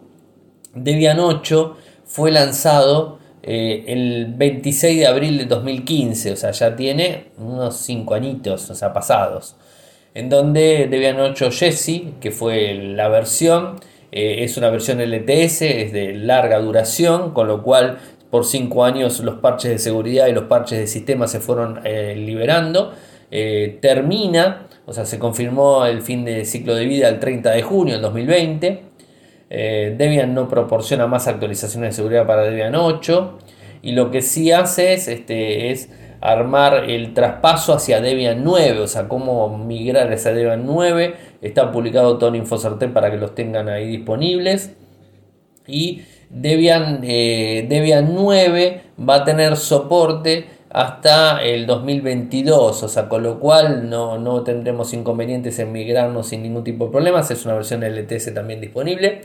Debian 0.77 1.19
8 1.19 1.77
fue 2.05 2.31
lanzado 2.31 3.19
eh, 3.43 3.83
el 3.89 4.33
26 4.37 5.01
de 5.01 5.07
abril 5.09 5.39
de 5.39 5.47
2015, 5.47 6.31
o 6.31 6.37
sea, 6.37 6.53
ya 6.53 6.77
tiene 6.77 7.33
unos 7.37 7.79
5 7.79 8.15
añitos, 8.15 8.71
o 8.71 8.77
sea, 8.77 8.93
pasados. 8.93 9.57
En 10.15 10.29
donde 10.29 10.87
Debian 10.89 11.19
8 11.19 11.51
Jessie, 11.51 12.15
que 12.21 12.31
fue 12.31 12.75
la 12.75 13.09
versión, 13.09 13.81
eh, 14.13 14.45
es 14.45 14.57
una 14.57 14.71
versión 14.71 15.01
LTS, 15.01 15.63
es 15.63 15.93
de 15.93 16.15
larga 16.15 16.61
duración, 16.61 17.33
con 17.33 17.49
lo 17.49 17.65
cual 17.65 17.99
por 18.31 18.45
5 18.45 18.85
años 18.85 19.21
los 19.21 19.37
parches 19.37 19.71
de 19.71 19.79
seguridad 19.79 20.29
y 20.29 20.33
los 20.33 20.45
parches 20.45 20.79
de 20.79 20.87
sistema 20.87 21.27
se 21.27 21.41
fueron 21.41 21.81
eh, 21.85 22.15
liberando. 22.17 22.93
Eh, 23.31 23.79
termina, 23.81 24.67
o 24.87 24.93
sea, 24.93 25.05
se 25.05 25.19
confirmó 25.19 25.85
el 25.87 26.03
fin 26.03 26.25
de 26.25 26.45
ciclo 26.45 26.75
de 26.75 26.85
vida 26.87 27.09
el 27.09 27.21
30 27.21 27.51
de 27.51 27.63
junio 27.63 27.95
del 27.95 28.03
2020. 28.03 28.83
Eh, 29.51 29.95
Debian 29.99 30.33
no 30.33 30.49
proporciona 30.49 31.07
más 31.07 31.27
actualizaciones 31.27 31.91
de 31.91 31.97
seguridad 31.97 32.27
para 32.27 32.43
Debian 32.43 32.75
8 32.77 33.39
y 33.83 33.93
lo 33.93 34.11
que 34.11 34.23
sí 34.23 34.53
hace 34.53 34.93
es, 34.93 35.09
este, 35.09 35.71
es 35.71 35.91
armar 36.21 36.85
el 36.89 37.15
traspaso 37.15 37.73
hacia 37.73 38.01
Debian 38.01 38.45
9, 38.45 38.81
o 38.81 38.87
sea, 38.87 39.09
cómo 39.09 39.59
migrar 39.59 40.13
esa 40.13 40.33
Debian 40.33 40.67
9. 40.67 41.15
Está 41.43 41.73
publicado 41.73 42.19
todo 42.19 42.31
en 42.31 42.37
InfoCertel 42.37 42.93
para 42.93 43.11
que 43.11 43.17
los 43.17 43.35
tengan 43.35 43.69
ahí 43.69 43.87
disponibles. 43.87 44.77
Y 45.67 46.03
Debian, 46.31 47.01
eh, 47.03 47.67
Debian 47.69 48.15
9 48.15 48.83
va 49.09 49.17
a 49.17 49.25
tener 49.25 49.57
soporte 49.57 50.47
hasta 50.71 51.43
el 51.43 51.67
2022, 51.67 52.85
o 52.85 52.89
sea, 52.89 53.09
con 53.09 53.25
lo 53.25 53.41
cual 53.41 53.91
no, 53.91 54.43
tendremos 54.45 54.95
inconvenientes 54.95 55.59
en 55.59 55.73
migrarnos 55.73 56.29
sin 56.29 56.43
ningún 56.45 56.63
tipo 56.65 56.87
de 56.87 56.93
problemas. 56.93 57.31
Es 57.33 57.45
una 57.45 57.55
versión 57.55 57.83
LTS 57.83 58.33
también 58.35 58.61
disponible. 58.61 59.23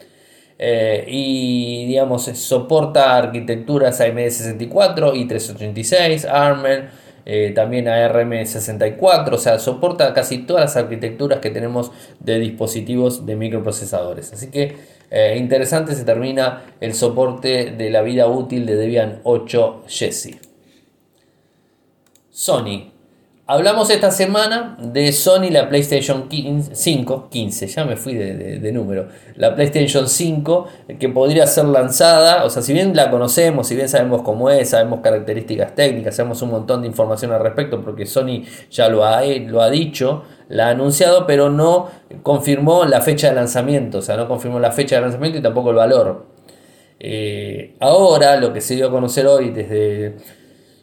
eh, 0.57 1.05
y 1.07 1.85
digamos 1.87 2.23
soporta 2.25 3.17
arquitecturas 3.17 3.99
AMD64, 4.01 5.13
i386, 5.13 6.25
ARM, 6.29 6.89
eh, 7.25 7.51
también 7.55 7.85
ARM64, 7.87 9.33
o 9.33 9.37
sea, 9.37 9.59
soporta 9.59 10.13
casi 10.13 10.39
todas 10.45 10.61
las 10.63 10.77
arquitecturas 10.77 11.39
que 11.39 11.49
tenemos 11.49 11.91
de 12.19 12.39
dispositivos 12.39 13.25
de 13.25 13.35
microprocesadores. 13.35 14.31
Así 14.33 14.49
que 14.51 14.77
eh, 15.09 15.35
interesante 15.37 15.95
se 15.95 16.03
termina 16.03 16.63
el 16.79 16.93
soporte 16.93 17.71
de 17.71 17.89
la 17.89 18.01
vida 18.01 18.27
útil 18.27 18.65
de 18.65 18.75
Debian 18.75 19.19
8 19.23 19.83
Jessie. 19.87 20.39
Sony 22.29 22.95
Hablamos 23.47 23.91
esta 23.91 24.09
semana 24.09 24.75
de 24.79 25.13
Sony, 25.13 25.51
la 25.51 25.69
PlayStation 25.69 26.27
5, 26.31 27.29
15, 27.29 27.67
ya 27.67 27.85
me 27.85 27.95
fui 27.95 28.15
de, 28.15 28.71
número, 28.71 29.07
la 29.35 29.53
PlayStation 29.53 30.09
5 30.09 30.67
que 30.97 31.09
podría 31.09 31.45
ser 31.45 31.65
lanzada, 31.65 32.43
o 32.43 32.49
sea, 32.49 32.63
si 32.63 32.73
bien 32.73 32.95
la 32.95 33.11
conocemos, 33.11 33.67
si 33.67 33.75
bien 33.75 33.87
sabemos 33.87 34.23
cómo 34.23 34.49
es, 34.49 34.69
sabemos 34.69 35.01
características 35.01 35.75
técnicas, 35.75 36.15
sabemos 36.15 36.41
un 36.41 36.49
montón 36.49 36.81
de 36.81 36.87
información 36.87 37.33
al 37.33 37.41
respecto, 37.41 37.83
porque 37.83 38.07
Sony 38.07 38.41
ya 38.71 38.89
lo 38.89 39.05
ha, 39.05 39.23
lo 39.23 39.61
ha 39.61 39.69
dicho, 39.69 40.23
la 40.49 40.67
ha 40.67 40.69
anunciado, 40.71 41.25
pero 41.25 41.49
no 41.49 41.89
confirmó 42.23 42.85
la 42.85 43.01
fecha 43.01 43.29
de 43.29 43.35
lanzamiento, 43.35 43.99
o 43.99 44.01
sea, 44.01 44.17
no 44.17 44.27
confirmó 44.27 44.59
la 44.59 44.71
fecha 44.71 44.95
de 44.95 45.01
lanzamiento 45.01 45.39
y 45.39 45.41
tampoco 45.41 45.71
el 45.71 45.75
valor. 45.75 46.25
Eh, 46.99 47.75
ahora, 47.79 48.37
lo 48.37 48.53
que 48.53 48.61
se 48.61 48.75
dio 48.75 48.87
a 48.87 48.91
conocer 48.91 49.27
hoy 49.27 49.49
desde 49.49 50.17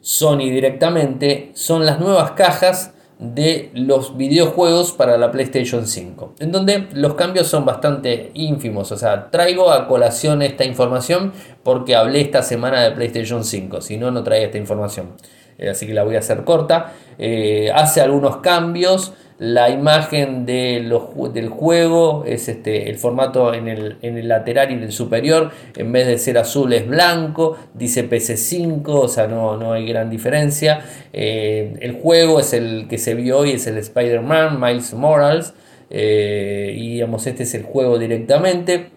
Sony 0.01 0.51
directamente 0.51 1.53
son 1.55 1.87
las 1.87 2.01
nuevas 2.01 2.33
cajas 2.33 2.93
de 3.23 3.71
los 3.75 4.17
videojuegos 4.17 4.93
para 4.93 5.17
la 5.17 5.31
PlayStation 5.31 5.87
5, 5.87 6.35
en 6.41 6.51
donde 6.51 6.89
los 6.93 7.15
cambios 7.15 7.47
son 7.47 7.65
bastante 7.65 8.33
ínfimos. 8.35 8.91
O 8.91 8.97
sea, 8.97 9.31
traigo 9.31 9.71
a 9.71 9.87
colación 9.87 10.43
esta 10.43 10.65
información 10.65 11.33
porque 11.63 11.95
hablé 11.95 12.21
esta 12.21 12.43
semana 12.43 12.83
de 12.83 12.91
PlayStation 12.91 13.45
5, 13.45 13.81
si 13.81 13.97
no, 13.97 14.11
no 14.11 14.25
traía 14.25 14.47
esta 14.47 14.59
información. 14.59 15.13
Eh, 15.57 15.71
así 15.71 15.87
que 15.87 15.95
la 15.95 16.03
voy 16.03 16.17
a 16.17 16.19
hacer 16.19 16.43
corta. 16.43 16.95
Eh, 17.17 17.71
hace 17.73 18.01
algunos 18.01 18.39
cambios 18.39 19.13
la 19.43 19.71
imagen 19.71 20.47
de 20.47 20.79
los, 20.79 21.03
del 21.35 21.49
juego 21.49 22.23
es 22.25 22.49
este, 22.49 22.89
el 22.89 22.97
formato 22.97 23.53
en 23.53 23.67
el, 23.67 24.29
lateral 24.29 24.71
y 24.71 24.75
en 24.75 24.85
el 24.85 24.93
superior, 24.93 25.51
en 25.75 25.91
vez 25.91 26.07
de 26.07 26.17
ser 26.19 26.39
azul 26.39 26.73
es 26.73 26.87
blanco, 26.87 27.57
dice 27.75 28.09
PC5, 28.09 28.83
o 28.87 29.09
sea, 29.09 29.27
no, 29.27 29.57
no 29.57 29.73
hay 29.73 29.85
gran 29.85 30.11
diferencia. 30.11 30.85
Eh, 31.13 31.75
el 31.81 31.95
juego 31.95 32.39
es 32.39 32.53
el 32.53 32.87
que 32.89 32.99
se 32.99 33.15
vio 33.17 33.39
hoy, 33.39 33.51
es 33.51 33.67
el 33.67 33.79
Spider-Man, 33.79 34.61
Miles 34.61 34.95
Morales, 34.95 35.55
eh, 35.91 36.73
y 36.79 36.93
digamos, 36.93 37.27
este 37.27 37.43
es 37.43 37.53
el 37.55 37.65
juego 37.65 37.99
directamente. 37.99 38.91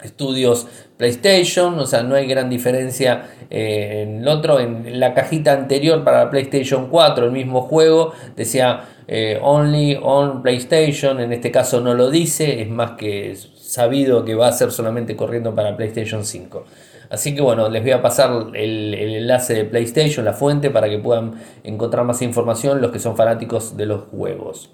Estudios 0.00 0.68
PlayStation, 1.02 1.76
o 1.80 1.84
sea, 1.84 2.04
no 2.04 2.14
hay 2.14 2.28
gran 2.28 2.48
diferencia 2.48 3.24
eh, 3.50 4.04
en 4.06 4.20
el 4.20 4.28
otro. 4.28 4.60
En 4.60 5.00
la 5.00 5.14
cajita 5.14 5.52
anterior 5.52 6.04
para 6.04 6.26
la 6.26 6.30
PlayStation 6.30 6.88
4, 6.88 7.26
el 7.26 7.32
mismo 7.32 7.62
juego, 7.62 8.12
decía 8.36 8.84
eh, 9.08 9.36
only 9.42 9.98
on 10.00 10.42
PlayStation, 10.42 11.18
en 11.18 11.32
este 11.32 11.50
caso 11.50 11.80
no 11.80 11.94
lo 11.94 12.08
dice, 12.08 12.62
es 12.62 12.68
más 12.68 12.92
que 12.92 13.34
sabido 13.34 14.24
que 14.24 14.36
va 14.36 14.46
a 14.46 14.52
ser 14.52 14.70
solamente 14.70 15.16
corriendo 15.16 15.52
para 15.52 15.76
PlayStation 15.76 16.24
5. 16.24 16.66
Así 17.10 17.34
que 17.34 17.42
bueno, 17.42 17.68
les 17.68 17.82
voy 17.82 17.90
a 17.90 18.00
pasar 18.00 18.54
el, 18.54 18.94
enlace 18.94 19.54
de 19.54 19.64
PlayStation, 19.64 20.24
la 20.24 20.34
fuente, 20.34 20.70
para 20.70 20.88
que 20.88 20.98
puedan 20.98 21.32
encontrar 21.64 22.04
más 22.04 22.22
información 22.22 22.80
los 22.80 22.92
que 22.92 23.00
son 23.00 23.16
fanáticos 23.16 23.76
de 23.76 23.86
los 23.86 24.02
juegos. 24.04 24.70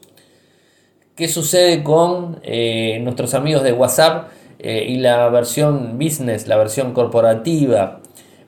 ¿Qué 1.17 1.27
sucede 1.27 1.83
con 1.83 2.39
eh, 2.43 3.01
nuestros 3.03 3.33
amigos 3.33 3.63
de 3.63 3.73
WhatsApp 3.73 4.29
eh, 4.59 4.87
y 4.89 4.99
la 4.99 5.29
versión 5.29 5.99
business, 5.99 6.47
la 6.47 6.57
versión 6.57 6.93
corporativa? 6.93 8.01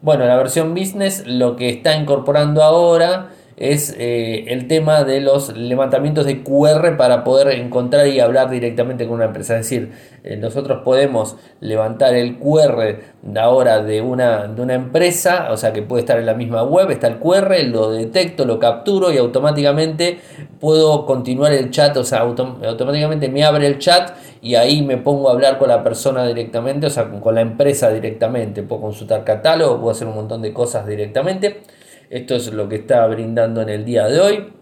Bueno, 0.03 0.27
la 0.27 0.37
versión 0.37 0.75
business 0.75 1.27
lo 1.27 1.57
que 1.57 1.69
está 1.69 1.95
incorporando 1.95 2.63
ahora 2.63 3.31
es 3.61 3.95
eh, 3.99 4.47
el 4.49 4.69
tema 4.69 5.05
de 5.05 5.21
los 5.21 5.55
levantamientos 5.55 6.25
de 6.25 6.43
QR 6.43 6.97
para 6.97 7.25
poder 7.25 7.49
encontrar 7.61 8.07
y 8.07 8.19
hablar 8.19 8.49
directamente 8.49 9.05
con 9.05 9.17
una 9.17 9.27
empresa. 9.27 9.59
Es 9.59 9.67
decir, 9.67 9.93
eh, 10.25 10.39
nosotros 10.39 10.81
podemos 10.83 11.37
levantar 11.61 12.15
el 12.15 12.39
QR 12.39 12.97
de 13.21 13.41
ahora 13.41 13.83
de 13.83 14.01
una, 14.01 14.47
de 14.47 14.63
una 14.63 14.73
empresa, 14.73 15.49
o 15.51 15.59
sea 15.59 15.75
que 15.75 15.83
puede 15.83 16.01
estar 16.01 16.19
en 16.19 16.25
la 16.25 16.33
misma 16.33 16.63
web, 16.63 16.91
está 16.91 17.07
el 17.09 17.19
QR, 17.19 17.55
lo 17.65 17.91
detecto, 17.91 18.47
lo 18.47 18.59
capturo 18.59 19.13
y 19.13 19.19
automáticamente 19.19 20.21
puedo 20.59 21.05
continuar 21.05 21.53
el 21.53 21.71
chat, 21.71 21.95
o 21.99 22.05
sea, 22.05 22.21
automáticamente 22.21 23.29
me 23.29 23.45
abre 23.45 23.67
el 23.67 23.79
chat 23.79 24.13
y 24.41 24.55
ahí 24.55 24.81
me 24.81 24.97
pongo 24.97 25.29
a 25.29 25.33
hablar 25.33 25.59
con 25.59 25.69
la 25.69 25.83
persona 25.83 26.27
directamente, 26.27 26.87
o 26.87 26.91
sea, 26.91 27.11
con 27.11 27.35
la 27.35 27.43
empresa 27.43 27.91
directamente. 27.91 28.63
Puedo 28.63 28.81
consultar 28.81 29.23
catálogo, 29.23 29.77
puedo 29.79 29.91
hacer 29.91 30.09
un 30.09 30.15
montón 30.15 30.41
de 30.41 30.55
cosas 30.55 30.87
directamente. 30.87 31.61
Esto 32.11 32.35
es 32.35 32.53
lo 32.53 32.69
que 32.69 32.77
está 32.77 33.07
brindando 33.07 33.63
en 33.63 33.69
el 33.69 33.85
día 33.85 34.07
de 34.07 34.21
hoy. 34.21 34.53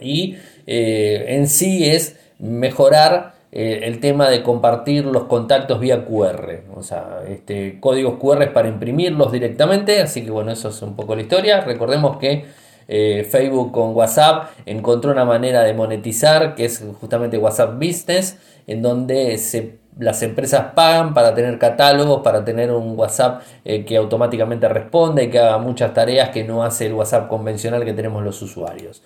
Y 0.00 0.36
eh, 0.66 1.24
en 1.28 1.48
sí 1.48 1.88
es 1.88 2.18
mejorar 2.38 3.34
eh, 3.52 3.80
el 3.84 4.00
tema 4.00 4.28
de 4.28 4.42
compartir 4.42 5.06
los 5.06 5.24
contactos 5.24 5.80
vía 5.80 6.04
QR. 6.04 6.64
O 6.76 6.82
sea, 6.82 7.22
este, 7.26 7.80
códigos 7.80 8.18
QR 8.18 8.52
para 8.52 8.68
imprimirlos 8.68 9.32
directamente. 9.32 10.02
Así 10.02 10.22
que 10.22 10.30
bueno, 10.30 10.52
eso 10.52 10.68
es 10.68 10.82
un 10.82 10.94
poco 10.94 11.16
la 11.16 11.22
historia. 11.22 11.62
Recordemos 11.62 12.18
que 12.18 12.44
eh, 12.86 13.26
Facebook 13.30 13.72
con 13.72 13.94
WhatsApp 13.94 14.50
encontró 14.66 15.10
una 15.10 15.24
manera 15.24 15.62
de 15.62 15.72
monetizar 15.72 16.54
que 16.54 16.66
es 16.66 16.84
justamente 17.00 17.38
WhatsApp 17.38 17.76
Business, 17.76 18.38
en 18.66 18.82
donde 18.82 19.38
se 19.38 19.78
las 19.98 20.22
empresas 20.22 20.72
pagan 20.74 21.14
para 21.14 21.34
tener 21.34 21.58
catálogos, 21.58 22.22
para 22.22 22.44
tener 22.44 22.70
un 22.72 22.98
WhatsApp 22.98 23.42
eh, 23.64 23.84
que 23.84 23.96
automáticamente 23.96 24.68
responda 24.68 25.22
y 25.22 25.30
que 25.30 25.38
haga 25.38 25.58
muchas 25.58 25.94
tareas 25.94 26.30
que 26.30 26.44
no 26.44 26.64
hace 26.64 26.86
el 26.86 26.94
WhatsApp 26.94 27.28
convencional 27.28 27.84
que 27.84 27.92
tenemos 27.92 28.24
los 28.24 28.40
usuarios. 28.42 29.02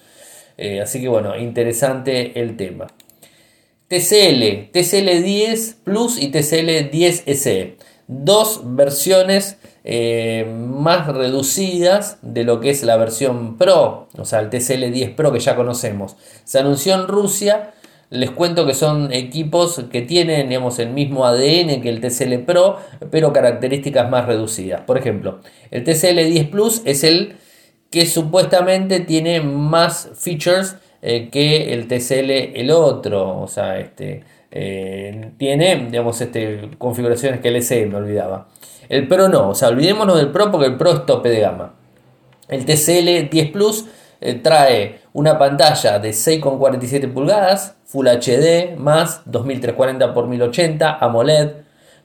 Eh, 0.57 0.81
así 0.81 1.01
que 1.01 1.09
bueno, 1.09 1.37
interesante 1.37 2.41
el 2.41 2.57
tema. 2.57 2.87
TCL, 3.89 4.71
TCL 4.73 5.23
10 5.23 5.77
Plus 5.85 6.21
y 6.21 6.29
TCL 6.29 6.91
10 6.91 7.25
SE. 7.27 7.77
Dos 8.07 8.63
versiones 8.65 9.59
eh, 9.85 10.47
más 10.47 11.07
reducidas 11.07 12.19
de 12.23 12.45
lo 12.45 12.61
que 12.61 12.71
es 12.71 12.83
la 12.83 12.97
versión 12.97 13.57
Pro, 13.57 14.09
o 14.17 14.25
sea, 14.25 14.41
el 14.41 14.51
TCL 14.51 14.91
10 14.93 15.11
Pro 15.11 15.33
que 15.33 15.41
ya 15.41 15.57
conocemos. 15.57 16.17
Se 16.45 16.59
anunció 16.59 16.95
en 16.95 17.07
Rusia 17.07 17.73
les 18.11 18.31
cuento 18.31 18.67
que 18.67 18.75
son 18.75 19.13
equipos 19.13 19.85
que 19.91 20.03
tienen 20.03 20.49
digamos, 20.49 20.79
el 20.79 20.91
mismo 20.91 21.27
ADN 21.27 21.81
que 21.81 21.89
el 21.89 22.01
TCL 22.01 22.45
Pro, 22.45 22.79
pero 23.11 23.33
características 23.33 24.11
más 24.11 24.27
reducidas. 24.27 24.83
Por 24.83 24.99
ejemplo, 24.99 25.41
el 25.71 25.85
TCL 25.85 26.25
10 26.25 26.49
Plus 26.49 26.83
es 26.85 27.05
el 27.05 27.37
que 27.91 28.07
supuestamente 28.07 29.01
tiene 29.01 29.41
más 29.41 30.11
features 30.15 30.77
eh, 31.03 31.29
que 31.31 31.73
el 31.75 31.87
TCL 31.87 32.59
el 32.59 32.71
otro. 32.71 33.41
O 33.41 33.47
sea, 33.47 33.79
este, 33.79 34.25
eh, 34.51 35.31
tiene 35.37 35.89
digamos, 35.91 36.21
este, 36.21 36.71
configuraciones 36.79 37.41
que 37.41 37.49
el 37.49 37.63
SE 37.63 37.87
me 37.87 37.97
olvidaba. 37.97 38.49
El 38.89 39.07
Pro 39.07 39.29
no, 39.29 39.51
o 39.51 39.55
sea, 39.55 39.69
olvidémonos 39.69 40.17
del 40.17 40.31
Pro 40.31 40.51
porque 40.51 40.67
el 40.67 40.77
Pro 40.77 40.93
es 40.93 41.07
tope 41.07 41.29
de 41.29 41.41
gama. 41.41 41.75
El 42.49 42.65
TCL 42.65 43.29
10 43.31 43.51
Plus 43.51 43.85
eh, 44.21 44.35
trae 44.35 45.01
una 45.13 45.39
pantalla 45.39 45.99
de 45.99 46.11
6,47 46.11 47.13
pulgadas, 47.13 47.77
Full 47.89 48.07
HD 48.07 48.77
más 48.77 49.23
2340 49.25 50.05
x 50.05 50.27
1080 50.29 50.99
AMOLED 51.01 51.51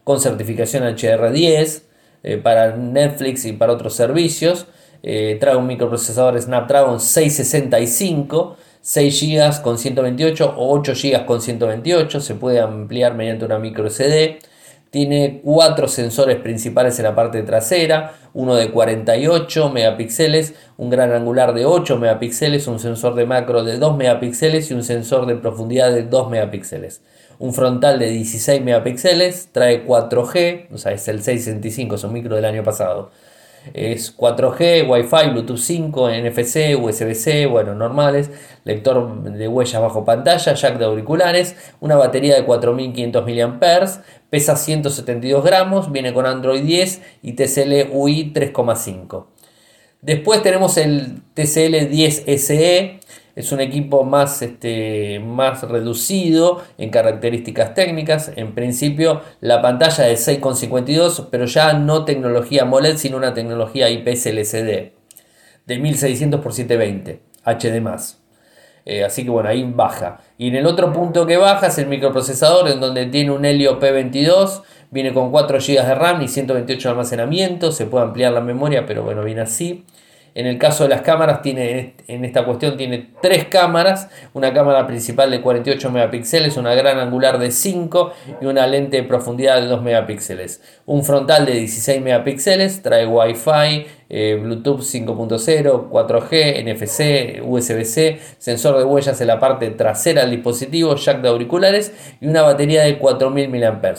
con 0.06 0.22
certificación 0.22 0.84
HR10 0.84 1.82
eh, 2.24 2.38
para 2.38 2.78
Netflix 2.78 3.44
y 3.44 3.52
para 3.52 3.74
otros 3.74 3.94
servicios. 3.94 4.68
Eh, 5.04 5.38
trae 5.42 5.58
un 5.58 5.68
microprocesador 5.68 6.42
Snapdragon 6.42 7.02
665, 7.02 8.56
6 8.80 9.22
GB 9.22 9.62
con 9.62 9.78
128 9.78 10.54
o 10.56 10.74
8 10.80 10.94
GB 10.94 11.26
con 11.26 11.42
128. 11.42 12.22
Se 12.22 12.36
puede 12.36 12.62
ampliar 12.62 13.14
mediante 13.16 13.44
una 13.44 13.60
micro 13.60 13.90
SD. 13.90 14.40
Tiene 14.94 15.42
cuatro 15.44 15.88
sensores 15.88 16.36
principales 16.38 17.00
en 17.00 17.06
la 17.06 17.16
parte 17.16 17.42
trasera, 17.42 18.14
uno 18.36 18.54
de 18.54 18.70
48 18.70 19.72
megapíxeles, 19.72 20.54
un 20.78 20.92
gran 20.92 21.12
angular 21.14 21.56
de 21.56 21.66
8 21.66 21.98
megapíxeles, 21.98 22.68
un 22.68 22.78
sensor 22.78 23.16
de 23.16 23.26
macro 23.26 23.64
de 23.64 23.80
2 23.80 23.98
megapíxeles 23.98 24.70
y 24.70 24.76
un 24.76 24.84
sensor 24.84 25.26
de 25.26 25.36
profundidad 25.36 25.92
de 25.92 26.04
2 26.04 26.30
megapíxeles. 26.30 27.02
Un 27.40 27.56
frontal 27.56 27.98
de 27.98 28.12
16 28.12 28.62
megapíxeles, 28.62 29.50
trae 29.52 29.84
4G, 29.84 30.68
o 30.72 30.78
sea, 30.78 30.92
es 30.92 31.08
el 31.08 31.24
665, 31.24 31.96
es 31.96 32.04
un 32.04 32.14
micro 32.14 32.36
del 32.36 32.46
año 32.46 32.64
pasado. 32.64 33.10
Es 33.74 34.16
4G, 34.18 34.88
Wi-Fi, 34.90 35.30
Bluetooth 35.32 35.58
5, 35.58 36.10
NFC, 36.10 36.78
USB-C, 36.80 37.46
bueno, 37.46 37.76
normales, 37.76 38.30
lector 38.66 39.24
de 39.24 39.48
huellas 39.48 39.82
bajo 39.82 40.04
pantalla, 40.04 40.54
jack 40.54 40.78
de 40.78 40.86
auriculares, 40.86 41.56
una 41.80 41.96
batería 41.96 42.36
de 42.36 42.44
4500 42.44 43.26
mAh, 43.26 44.04
pesa 44.30 44.56
172 44.56 45.44
gramos, 45.44 45.92
viene 45.92 46.14
con 46.14 46.26
Android 46.26 46.64
10 46.64 47.02
y 47.22 47.34
TCL 47.34 47.92
UI 47.92 48.34
3,5. 48.34 49.28
Después 50.02 50.44
tenemos 50.44 50.76
el 50.78 51.22
TCL 51.34 51.90
10 51.90 52.24
SE, 52.38 53.00
es 53.36 53.52
un 53.52 53.60
equipo 53.60 54.04
más, 54.04 54.42
este, 54.42 55.20
más 55.20 55.64
reducido 55.64 56.62
en 56.78 56.90
características 56.90 57.74
técnicas. 57.74 58.32
En 58.36 58.54
principio 58.54 59.22
la 59.42 59.62
pantalla 59.62 60.08
es 60.10 60.28
6,52, 60.28 61.28
pero 61.32 61.46
ya 61.46 61.74
no 61.74 62.06
tecnología 62.06 62.64
AMOLED, 62.64 62.98
sino 62.98 63.18
una 63.18 63.34
tecnología 63.34 63.90
IPS 63.90 64.28
LCD 64.28 64.94
de 65.66 65.80
1600 65.80 66.40
x 66.40 66.56
720 66.56 67.22
HD+. 67.46 69.06
así 69.06 69.24
que 69.24 69.30
bueno, 69.30 69.50
ahí 69.50 69.64
baja. 69.64 70.20
Y 70.38 70.50
en 70.50 70.56
el 70.56 70.66
otro 70.66 70.92
punto 70.94 71.26
que 71.26 71.38
baja 71.38 71.68
es 71.68 71.78
el 71.78 71.88
microprocesador, 71.88 72.70
en 72.70 72.80
donde 72.80 73.06
tiene 73.08 73.32
un 73.32 73.46
Helio 73.46 73.80
P22, 73.80 74.62
viene 74.92 75.14
con 75.14 75.32
4 75.32 75.58
GB 75.60 75.86
de 75.86 75.96
RAM 75.96 76.22
y 76.22 76.28
128 76.28 76.88
de 76.88 76.92
almacenamiento, 76.92 77.72
se 77.72 77.86
puede 77.86 78.06
ampliar 78.06 78.34
la 78.34 78.42
memoria, 78.42 78.86
pero 78.86 79.04
bueno, 79.04 79.24
viene 79.24 79.42
así. 79.42 79.86
En 80.36 80.48
el 80.48 80.58
caso 80.58 80.84
de 80.84 80.90
las 80.90 81.02
cámaras, 81.02 81.44
tiene, 81.44 81.94
en 82.08 82.26
esta 82.26 82.44
cuestión 82.44 82.76
tiene 82.76 83.12
tres 83.22 83.46
cámaras, 83.46 84.10
una 84.34 84.52
cámara 84.52 84.88
principal 84.88 85.30
de 85.30 85.42
48 85.42 85.92
megapíxeles, 85.92 86.58
una 86.58 86.74
gran 86.74 86.98
angular 86.98 87.38
de 87.38 87.52
5 87.52 88.14
y 88.42 88.46
una 88.46 88.66
lente 88.66 88.98
de 88.98 89.04
profundidad 89.04 89.62
de 89.62 89.68
2 89.68 89.84
megapíxeles. 89.84 90.62
Un 90.88 91.04
frontal 91.04 91.46
de 91.46 91.54
16 91.54 92.02
megapíxeles, 92.02 92.82
trae 92.82 93.06
Wi-Fi, 93.06 93.86
eh, 94.10 94.40
Bluetooth 94.42 94.82
5.0, 94.82 95.90
4G, 95.90 96.64
NFC, 96.64 97.42
USB-C, 97.44 98.20
sensor 98.40 98.80
de 98.80 98.86
huellas 98.86 99.22
en 99.22 99.28
la 99.28 99.40
parte 99.40 99.70
trasera 99.72 100.22
del 100.22 100.32
dispositivo, 100.32 100.96
jack 100.96 101.22
de 101.22 101.30
auriculares 101.30 101.94
y 102.22 102.28
una 102.28 102.42
batería 102.42 102.84
de 102.84 102.98
4000 102.98 103.50
mAh. 103.50 103.94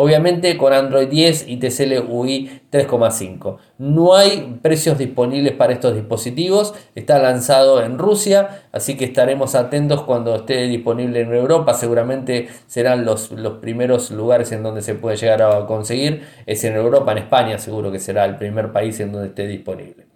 Obviamente 0.00 0.56
con 0.56 0.72
Android 0.72 1.08
10 1.08 1.48
y 1.48 1.56
TCL 1.56 2.08
UI 2.08 2.60
3,5. 2.70 3.56
No 3.78 4.14
hay 4.14 4.60
precios 4.62 4.96
disponibles 4.96 5.54
para 5.54 5.72
estos 5.72 5.96
dispositivos. 5.96 6.72
Está 6.94 7.18
lanzado 7.18 7.82
en 7.82 7.98
Rusia, 7.98 8.62
así 8.70 8.96
que 8.96 9.06
estaremos 9.06 9.56
atentos 9.56 10.02
cuando 10.04 10.36
esté 10.36 10.68
disponible 10.68 11.22
en 11.22 11.34
Europa. 11.34 11.74
Seguramente 11.74 12.48
serán 12.68 13.04
los, 13.04 13.32
los 13.32 13.54
primeros 13.54 14.12
lugares 14.12 14.52
en 14.52 14.62
donde 14.62 14.82
se 14.82 14.94
puede 14.94 15.16
llegar 15.16 15.42
a 15.42 15.66
conseguir. 15.66 16.22
Es 16.46 16.62
en 16.62 16.76
Europa, 16.76 17.10
en 17.10 17.18
España 17.18 17.58
seguro 17.58 17.90
que 17.90 17.98
será 17.98 18.24
el 18.24 18.36
primer 18.36 18.70
país 18.70 19.00
en 19.00 19.10
donde 19.10 19.26
esté 19.26 19.48
disponible. 19.48 20.07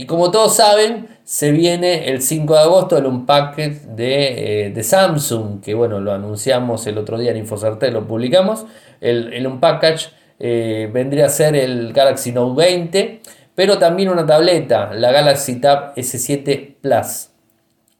Y 0.00 0.06
como 0.06 0.30
todos 0.30 0.56
saben, 0.56 1.08
se 1.24 1.52
viene 1.52 2.08
el 2.08 2.22
5 2.22 2.54
de 2.54 2.60
agosto 2.60 2.96
el 2.96 3.04
Unpacked 3.04 3.82
de, 3.82 4.64
eh, 4.64 4.70
de 4.70 4.82
Samsung, 4.82 5.60
que 5.60 5.74
bueno, 5.74 6.00
lo 6.00 6.14
anunciamos 6.14 6.86
el 6.86 6.96
otro 6.96 7.18
día 7.18 7.32
en 7.32 7.36
Infocerte, 7.36 7.90
lo 7.90 8.08
publicamos. 8.08 8.64
El, 9.02 9.30
el 9.34 9.46
Unpackage 9.46 10.08
eh, 10.38 10.88
vendría 10.90 11.26
a 11.26 11.28
ser 11.28 11.54
el 11.54 11.92
Galaxy 11.92 12.32
Note 12.32 12.58
20, 12.58 13.20
pero 13.54 13.76
también 13.76 14.08
una 14.08 14.24
tableta, 14.24 14.94
la 14.94 15.12
Galaxy 15.12 15.60
Tab 15.60 15.94
S7 15.96 16.76
Plus. 16.80 17.28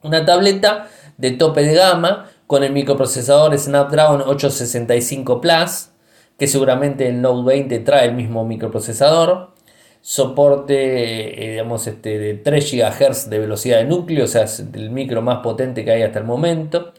Una 0.03 0.25
tableta 0.25 0.89
de 1.19 1.33
tope 1.33 1.65
de 1.65 1.75
gama 1.75 2.31
con 2.47 2.65
el 2.65 2.73
microprocesador 2.73 3.59
Snapdragon 3.59 4.23
865 4.23 5.43
Plus, 5.43 5.91
que 6.39 6.47
seguramente 6.47 7.09
el 7.09 7.21
Note 7.21 7.47
20 7.47 7.79
trae 7.81 8.07
el 8.07 8.15
mismo 8.15 8.47
microprocesador 8.47 9.51
soporte 10.01 11.45
eh, 11.45 11.51
digamos, 11.53 11.87
este, 11.87 12.19
de 12.19 12.35
3 12.35 12.73
GHz 12.73 13.31
de 13.31 13.39
velocidad 13.39 13.79
de 13.79 13.85
núcleo, 13.85 14.25
o 14.25 14.29
sea, 14.29 14.45
es 14.45 14.61
el 14.61 14.91
micro 14.91 15.23
más 15.23 15.39
potente 15.39 15.85
que 15.85 15.93
hay 15.93 16.03
hasta 16.03 16.19
el 16.19 16.25
momento. 16.25 16.93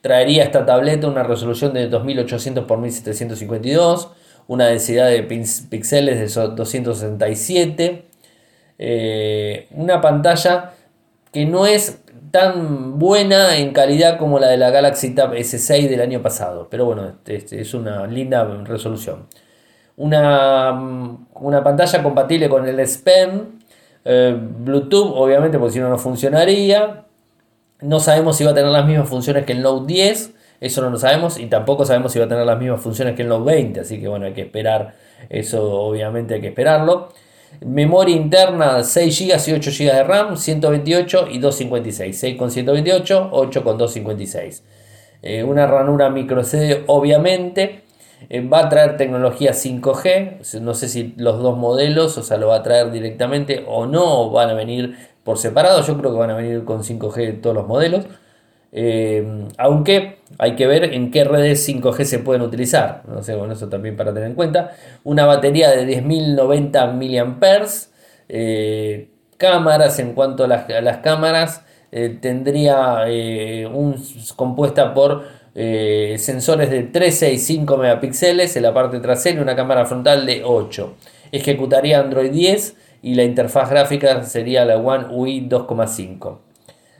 Traería 0.00 0.44
esta 0.44 0.64
tableta 0.64 1.06
una 1.08 1.22
resolución 1.22 1.74
de 1.74 1.88
2800 1.88 2.64
x 2.64 2.78
1752, 2.78 4.10
una 4.48 4.66
densidad 4.66 5.08
de 5.08 5.22
píxeles 5.22 6.18
de 6.18 6.40
267, 6.56 8.04
eh, 8.78 9.68
una 9.72 10.00
pantalla 10.00 10.72
que 11.32 11.44
no 11.44 11.66
es 11.66 12.00
tan 12.30 12.98
buena 12.98 13.56
en 13.58 13.72
calidad 13.72 14.18
como 14.18 14.38
la 14.38 14.48
de 14.48 14.56
la 14.56 14.70
Galaxy 14.70 15.14
Tab 15.14 15.34
S6 15.34 15.88
del 15.88 16.00
año 16.00 16.22
pasado, 16.22 16.68
pero 16.70 16.86
bueno, 16.86 17.16
este, 17.26 17.60
es 17.60 17.74
una 17.74 18.06
linda 18.06 18.44
resolución 18.64 19.26
una, 20.00 20.72
una 21.34 21.62
pantalla 21.62 22.02
compatible 22.02 22.48
con 22.48 22.66
el 22.66 22.86
SPEM, 22.86 23.60
eh, 24.06 24.34
Bluetooth, 24.34 25.12
obviamente, 25.14 25.58
porque 25.58 25.74
si 25.74 25.78
no, 25.78 25.90
no 25.90 25.98
funcionaría. 25.98 27.04
No 27.82 28.00
sabemos 28.00 28.36
si 28.36 28.44
va 28.44 28.52
a 28.52 28.54
tener 28.54 28.70
las 28.70 28.86
mismas 28.86 29.08
funciones 29.08 29.44
que 29.44 29.52
el 29.52 29.60
Note 29.60 29.92
10, 29.92 30.32
eso 30.60 30.80
no 30.82 30.90
lo 30.90 30.98
sabemos, 30.98 31.38
y 31.38 31.46
tampoco 31.46 31.84
sabemos 31.84 32.12
si 32.12 32.18
va 32.18 32.24
a 32.24 32.28
tener 32.28 32.46
las 32.46 32.58
mismas 32.58 32.80
funciones 32.80 33.14
que 33.14 33.22
el 33.22 33.28
Note 33.28 33.44
20, 33.44 33.80
así 33.80 34.00
que 34.00 34.08
bueno, 34.08 34.24
hay 34.24 34.32
que 34.32 34.42
esperar, 34.42 34.94
eso 35.28 35.70
obviamente 35.70 36.34
hay 36.34 36.40
que 36.40 36.48
esperarlo. 36.48 37.10
Memoria 37.60 38.16
interna 38.16 38.82
6 38.82 39.18
GB 39.18 39.48
y 39.48 39.52
8 39.52 39.70
GB 39.70 39.92
de 39.92 40.04
RAM, 40.04 40.36
128 40.36 41.26
y 41.30 41.38
256. 41.38 42.18
6 42.18 42.36
con 42.38 42.50
128, 42.50 43.28
8 43.32 43.64
con 43.64 43.76
256. 43.76 44.64
Eh, 45.22 45.44
una 45.44 45.66
ranura 45.66 46.08
micro 46.08 46.42
CD, 46.44 46.84
obviamente. 46.86 47.89
Eh, 48.28 48.46
va 48.46 48.60
a 48.60 48.68
traer 48.68 48.96
tecnología 48.96 49.52
5G, 49.52 50.60
no 50.60 50.74
sé 50.74 50.88
si 50.88 51.14
los 51.16 51.42
dos 51.42 51.56
modelos, 51.56 52.18
o 52.18 52.22
sea, 52.22 52.36
lo 52.36 52.48
va 52.48 52.56
a 52.56 52.62
traer 52.62 52.90
directamente 52.90 53.64
o 53.66 53.86
no, 53.86 54.30
van 54.30 54.50
a 54.50 54.54
venir 54.54 54.96
por 55.24 55.38
separado, 55.38 55.82
yo 55.82 55.96
creo 55.98 56.12
que 56.12 56.18
van 56.18 56.30
a 56.30 56.36
venir 56.36 56.64
con 56.64 56.82
5G 56.82 57.40
todos 57.40 57.56
los 57.56 57.66
modelos. 57.66 58.04
Eh, 58.72 59.48
aunque 59.58 60.20
hay 60.38 60.54
que 60.54 60.66
ver 60.66 60.84
en 60.84 61.10
qué 61.10 61.24
redes 61.24 61.68
5G 61.68 62.04
se 62.04 62.18
pueden 62.20 62.42
utilizar, 62.42 63.02
no 63.08 63.22
sé, 63.22 63.34
bueno, 63.34 63.54
eso 63.54 63.68
también 63.68 63.96
para 63.96 64.12
tener 64.12 64.28
en 64.28 64.34
cuenta. 64.34 64.72
Una 65.02 65.26
batería 65.26 65.70
de 65.70 65.86
10.090 65.86 66.92
mAh, 66.92 67.66
eh, 68.28 69.10
cámaras, 69.38 69.98
en 69.98 70.12
cuanto 70.14 70.44
a 70.44 70.46
las, 70.46 70.98
cámaras, 70.98 71.64
tendría 72.20 73.06
un, 73.72 73.96
compuesta 74.36 74.94
por 74.94 75.39
eh, 75.54 76.16
sensores 76.18 76.70
de 76.70 76.84
13 76.84 77.32
y 77.32 77.38
5 77.38 77.76
megapíxeles 77.76 78.56
en 78.56 78.62
la 78.62 78.72
parte 78.72 79.00
trasera 79.00 79.38
y 79.38 79.42
una 79.42 79.56
cámara 79.56 79.84
frontal 79.84 80.26
de 80.26 80.42
8. 80.44 80.94
Ejecutaría 81.32 82.00
Android 82.00 82.30
10 82.30 82.76
y 83.02 83.14
la 83.14 83.24
interfaz 83.24 83.70
gráfica 83.70 84.22
sería 84.24 84.64
la 84.64 84.76
One 84.76 85.06
UI 85.10 85.48
2,5. 85.48 86.38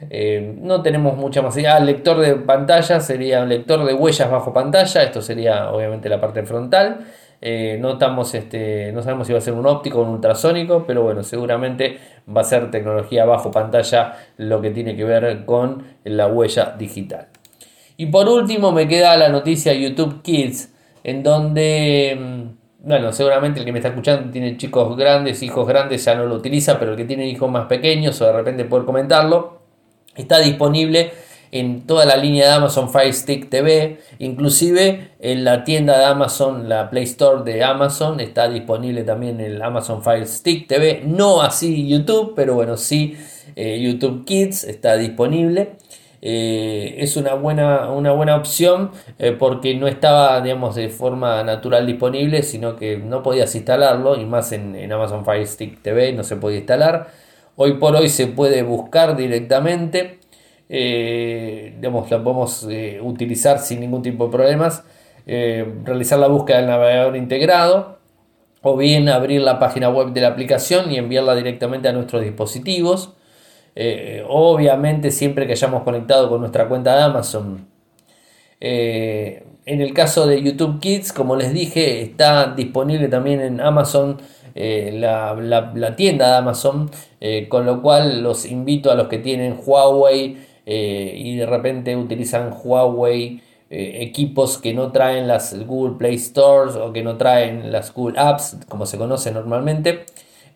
Eh, 0.09 0.55
no 0.59 0.81
tenemos 0.81 1.15
mucha 1.15 1.41
más 1.41 1.55
idea. 1.57 1.77
El 1.77 1.85
lector 1.85 2.19
de 2.19 2.35
pantalla 2.35 2.99
sería 2.99 3.43
un 3.43 3.49
lector 3.49 3.85
de 3.85 3.93
huellas 3.93 4.29
bajo 4.29 4.53
pantalla. 4.53 5.03
Esto 5.03 5.21
sería 5.21 5.71
obviamente 5.71 6.09
la 6.09 6.19
parte 6.19 6.43
frontal. 6.43 7.05
Eh, 7.43 7.77
no, 7.79 7.97
este, 8.33 8.91
no 8.91 9.01
sabemos 9.01 9.25
si 9.25 9.33
va 9.33 9.39
a 9.39 9.41
ser 9.41 9.53
un 9.53 9.65
óptico 9.65 9.99
o 9.99 10.03
un 10.03 10.09
ultrasónico, 10.09 10.85
pero 10.85 11.01
bueno, 11.01 11.23
seguramente 11.23 11.97
va 12.35 12.41
a 12.41 12.43
ser 12.43 12.69
tecnología 12.69 13.25
bajo 13.25 13.49
pantalla 13.49 14.13
lo 14.37 14.61
que 14.61 14.69
tiene 14.69 14.95
que 14.95 15.03
ver 15.03 15.45
con 15.45 15.83
la 16.03 16.27
huella 16.27 16.75
digital. 16.77 17.27
Y 18.01 18.07
por 18.07 18.27
último 18.27 18.71
me 18.71 18.87
queda 18.87 19.15
la 19.15 19.29
noticia 19.29 19.75
YouTube 19.75 20.23
Kids, 20.23 20.69
en 21.03 21.21
donde, 21.21 22.17
mm, 22.19 22.87
bueno, 22.87 23.13
seguramente 23.13 23.59
el 23.59 23.65
que 23.67 23.71
me 23.71 23.77
está 23.77 23.89
escuchando 23.89 24.31
tiene 24.31 24.57
chicos 24.57 24.97
grandes, 24.97 25.43
hijos 25.43 25.67
grandes, 25.67 26.03
ya 26.03 26.15
no 26.15 26.25
lo 26.25 26.33
utiliza, 26.33 26.79
pero 26.79 26.93
el 26.93 26.97
que 26.97 27.05
tiene 27.05 27.27
hijos 27.27 27.51
más 27.51 27.67
pequeños 27.67 28.19
o 28.19 28.25
de 28.25 28.33
repente 28.33 28.65
poder 28.65 28.87
comentarlo, 28.87 29.59
está 30.15 30.39
disponible 30.39 31.11
en 31.51 31.85
toda 31.85 32.05
la 32.05 32.17
línea 32.17 32.47
de 32.47 32.53
Amazon 32.53 32.89
Fire 32.89 33.13
Stick 33.13 33.49
TV, 33.49 33.99
inclusive 34.17 35.11
en 35.19 35.43
la 35.43 35.63
tienda 35.63 35.99
de 35.99 36.05
Amazon, 36.05 36.67
la 36.67 36.89
Play 36.89 37.03
Store 37.03 37.43
de 37.43 37.63
Amazon, 37.63 38.19
está 38.19 38.49
disponible 38.49 39.03
también 39.03 39.39
el 39.39 39.61
Amazon 39.61 40.03
Fire 40.03 40.25
Stick 40.25 40.67
TV, 40.67 41.03
no 41.05 41.43
así 41.43 41.87
YouTube, 41.87 42.33
pero 42.35 42.55
bueno, 42.55 42.77
sí 42.77 43.15
eh, 43.55 43.79
YouTube 43.79 44.25
Kids 44.25 44.63
está 44.63 44.97
disponible. 44.97 45.73
Eh, 46.23 46.95
es 46.99 47.17
una 47.17 47.33
buena, 47.33 47.89
una 47.91 48.11
buena 48.11 48.35
opción 48.35 48.91
eh, 49.17 49.31
porque 49.31 49.73
no 49.73 49.87
estaba 49.87 50.39
digamos, 50.41 50.75
de 50.75 50.89
forma 50.89 51.43
natural 51.43 51.87
disponible, 51.87 52.43
sino 52.43 52.75
que 52.75 52.97
no 52.97 53.23
podías 53.23 53.55
instalarlo 53.55 54.15
y 54.15 54.25
más 54.25 54.51
en, 54.51 54.91
Amazon 54.91 55.25
Fire 55.25 55.47
Stick 55.47 55.81
TV 55.81 56.13
no 56.13 56.23
se 56.23 56.35
podía 56.35 56.59
instalar. 56.59 57.07
Hoy 57.55 57.73
por 57.73 57.95
hoy 57.95 58.07
se 58.09 58.27
puede 58.27 58.61
buscar 58.63 59.15
directamente, 59.17 60.19
eh, 60.69 61.73
digamos, 61.77 62.09
la 62.11 62.23
podemos 62.23 62.67
utilizar 63.01 63.59
sin 63.59 63.79
ningún 63.81 64.01
tipo 64.03 64.25
de 64.25 64.31
problemas, 64.31 64.83
realizar 65.25 66.19
la 66.19 66.27
búsqueda 66.27 66.57
del 66.57 66.67
navegador 66.67 67.15
integrado 67.15 67.99
o 68.61 68.77
bien 68.77 69.09
abrir 69.09 69.41
la 69.41 69.59
página 69.59 69.89
web 69.89 70.13
de 70.13 70.21
la 70.21 70.29
aplicación 70.29 70.91
y 70.91 70.97
enviarla 70.97 71.35
directamente 71.35 71.87
a 71.89 71.93
nuestros 71.93 72.23
dispositivos. 72.23 73.15
Eh, 73.75 74.25
obviamente 74.27 75.11
siempre 75.11 75.47
que 75.47 75.53
hayamos 75.53 75.83
conectado 75.83 76.29
con 76.29 76.41
nuestra 76.41 76.67
cuenta 76.67 76.95
de 76.95 77.03
Amazon. 77.03 77.67
Eh, 78.59 79.43
en 79.65 79.81
el 79.81 79.93
caso 79.93 80.27
de 80.27 80.41
YouTube 80.41 80.79
Kids, 80.79 81.13
como 81.13 81.35
les 81.35 81.53
dije, 81.53 82.01
está 82.01 82.53
disponible 82.55 83.07
también 83.07 83.41
en 83.41 83.61
Amazon, 83.61 84.17
eh, 84.55 84.91
la, 84.93 85.95
tienda 85.95 86.31
de 86.31 86.37
Amazon, 86.37 86.91
con 87.49 87.65
lo 87.65 87.81
cual 87.81 88.23
los 88.23 88.45
invito 88.45 88.91
a 88.91 88.95
los 88.95 89.07
que 89.07 89.19
tienen 89.19 89.59
Huawei 89.63 90.37
y 90.65 91.35
de 91.35 91.45
repente 91.45 91.95
utilizan 91.95 92.53
Huawei 92.63 93.41
equipos 93.69 94.57
que 94.57 94.73
no 94.73 94.91
traen 94.91 95.27
las 95.27 95.57
Google 95.65 95.97
Play 95.97 96.17
Stores 96.17 96.75
o 96.75 96.91
que 96.91 97.03
no 97.03 97.17
traen 97.17 97.71
las 97.71 97.93
Google 97.93 98.19
Apps, 98.19 98.57
como 98.67 98.85
se 98.85 98.97
conoce 98.97 99.31
normalmente 99.31 100.05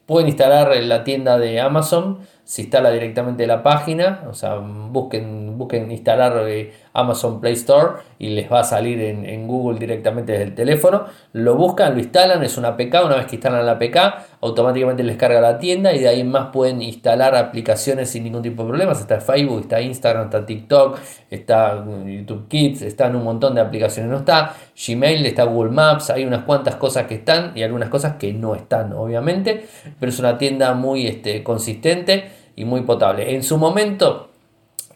Pueden 0.06 0.28
instalar 0.28 0.76
la 0.84 1.04
tienda 1.04 1.40
de 1.40 1.60
Amazon, 1.60 2.20
se 2.46 2.62
instala 2.62 2.92
directamente 2.92 3.48
la 3.48 3.64
página, 3.64 4.24
o 4.30 4.34
sea, 4.34 4.58
busquen, 4.58 5.45
busquen 5.58 5.92
instalar 5.92 6.48
eh, 6.48 6.74
Amazon 6.94 7.42
Play 7.42 7.54
Store 7.54 8.02
y 8.18 8.30
les 8.30 8.52
va 8.52 8.62
a 8.62 8.64
salir 8.64 9.00
en, 9.02 9.48
Google 9.48 9.78
directamente 9.78 10.32
desde 10.32 10.46
el 10.46 10.56
teléfono. 10.56 11.06
Lo 11.34 11.56
buscan, 11.56 11.94
lo 11.94 12.00
instalan, 12.00 12.42
es 12.44 12.58
una 12.58 12.70
APK. 12.70 12.96
Una 13.06 13.18
vez 13.18 13.26
que 13.28 13.36
instalan 13.36 13.66
la 13.66 13.74
APK, 13.74 13.98
automáticamente 14.42 15.04
les 15.04 15.18
carga 15.18 15.42
la 15.42 15.60
tienda 15.60 15.94
y 15.94 16.00
de 16.00 16.08
ahí 16.08 16.22
en 16.22 16.32
más 16.32 16.48
pueden 16.48 16.82
instalar 16.82 17.36
aplicaciones 17.36 18.10
sin 18.10 18.24
ningún 18.24 18.42
tipo 18.42 18.64
de 18.64 18.70
problemas. 18.70 19.00
Está 19.00 19.20
Facebook, 19.20 19.62
está 19.62 19.82
Instagram, 19.82 20.26
está 20.26 20.46
TikTok, 20.46 21.00
está 21.30 21.84
YouTube 22.06 22.48
Kids, 22.48 22.82
están 22.82 23.16
un 23.16 23.24
montón 23.24 23.56
de 23.56 23.62
aplicaciones. 23.62 24.10
No 24.10 24.20
está 24.20 24.56
Gmail, 24.88 25.26
está 25.26 25.44
Google 25.44 25.72
Maps, 25.72 26.10
hay 26.10 26.26
unas 26.26 26.44
cuantas 26.44 26.76
cosas 26.76 27.06
que 27.08 27.16
están 27.16 27.52
y 27.56 27.64
algunas 27.64 27.90
cosas 27.90 28.16
que 28.16 28.34
no 28.34 28.56
están, 28.56 28.94
obviamente. 28.94 29.66
Pero 30.00 30.10
es 30.10 30.20
una 30.20 30.38
tienda 30.38 30.74
muy 30.74 31.08
este, 31.08 31.44
consistente 31.44 32.30
y 32.56 32.66
muy 32.66 32.82
potable. 32.82 33.36
En 33.36 33.44
su 33.44 33.58
momento 33.58 34.30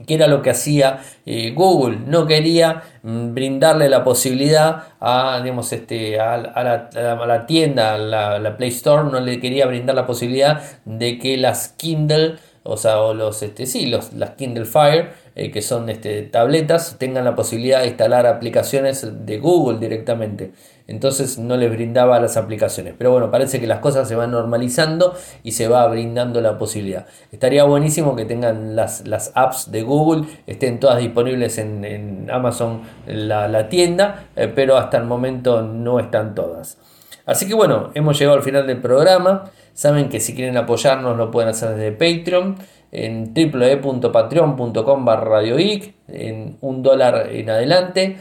que 0.06 0.14
era 0.14 0.28
lo 0.28 0.42
que 0.42 0.50
hacía 0.50 1.02
eh, 1.26 1.52
Google, 1.52 1.98
no 2.06 2.26
quería 2.26 2.84
mm, 3.04 3.34
brindarle 3.34 3.90
la 3.90 4.04
posibilidad 4.04 4.84
a, 5.00 5.42
digamos, 5.42 5.72
este, 5.74 6.20
a, 6.20 6.38
la, 6.38 7.46
tienda, 7.46 7.96
a 7.96 8.40
la, 8.40 8.58
Play 8.58 8.70
Store, 8.70 9.10
no 9.10 9.20
le 9.20 9.40
quería 9.40 9.66
brindar 9.66 9.96
la 9.96 10.06
posibilidad 10.06 10.62
de 10.86 11.20
que 11.20 11.38
las 11.38 11.70
Kindle, 11.70 12.36
o 12.64 12.78
sea, 12.78 13.02
o 13.02 13.14
los, 13.14 13.44
este, 13.44 13.66
sí, 13.66 13.88
los, 13.88 14.14
las 14.14 14.32
Kindle 14.32 14.66
Fire, 14.66 15.14
eh, 15.40 15.52
que 15.52 15.62
son 15.62 15.90
este, 15.90 16.24
tabletas, 16.24 16.98
tengan 17.00 17.26
la 17.26 17.36
posibilidad 17.36 17.82
de 17.82 17.88
instalar 17.88 18.28
aplicaciones 18.28 19.26
de 19.26 19.38
Google 19.40 19.80
directamente 19.80 20.52
entonces 20.90 21.38
no 21.38 21.56
les 21.56 21.70
brindaba 21.70 22.20
las 22.20 22.36
aplicaciones. 22.36 22.96
Pero 22.98 23.12
bueno, 23.12 23.30
parece 23.30 23.60
que 23.60 23.68
las 23.68 23.78
cosas 23.78 24.08
se 24.08 24.16
van 24.16 24.32
normalizando 24.32 25.14
y 25.44 25.52
se 25.52 25.68
va 25.68 25.88
brindando 25.88 26.42
la 26.42 26.58
posibilidad. 26.58 27.06
Estaría 27.32 27.64
buenísimo 27.64 28.16
que 28.16 28.26
tengan 28.26 28.76
las, 28.76 29.06
las 29.06 29.32
apps 29.36 29.72
de 29.72 29.84
Google, 29.84 30.26
estén 30.48 30.80
todas 30.80 30.98
disponibles 30.98 31.60
en, 31.60 32.28
Amazon, 32.32 32.82
la, 33.06 33.70
tienda, 33.70 34.30
eh, 34.36 34.52
pero 34.54 34.78
hasta 34.78 34.98
el 34.98 35.04
momento 35.04 35.62
no 35.62 36.00
están 36.00 36.34
todas. 36.34 36.80
Así 37.28 37.48
que 37.48 37.54
bueno, 37.54 37.92
hemos 37.94 38.18
llegado 38.18 38.38
al 38.38 38.44
final 38.44 38.66
del 38.66 38.82
programa. 38.82 39.52
Saben 39.76 40.10
que 40.10 40.20
si 40.20 40.34
quieren 40.34 40.58
apoyarnos 40.58 41.16
lo 41.16 41.30
pueden 41.30 41.52
hacer 41.52 41.76
desde 41.76 41.92
Patreon 41.92 42.56
en 42.92 43.34
www.patreon.com 43.34 45.06
barra 45.06 45.42
en 45.44 46.58
un 46.62 46.84
dólar 46.84 47.30
en 47.32 47.50
adelante 47.50 48.18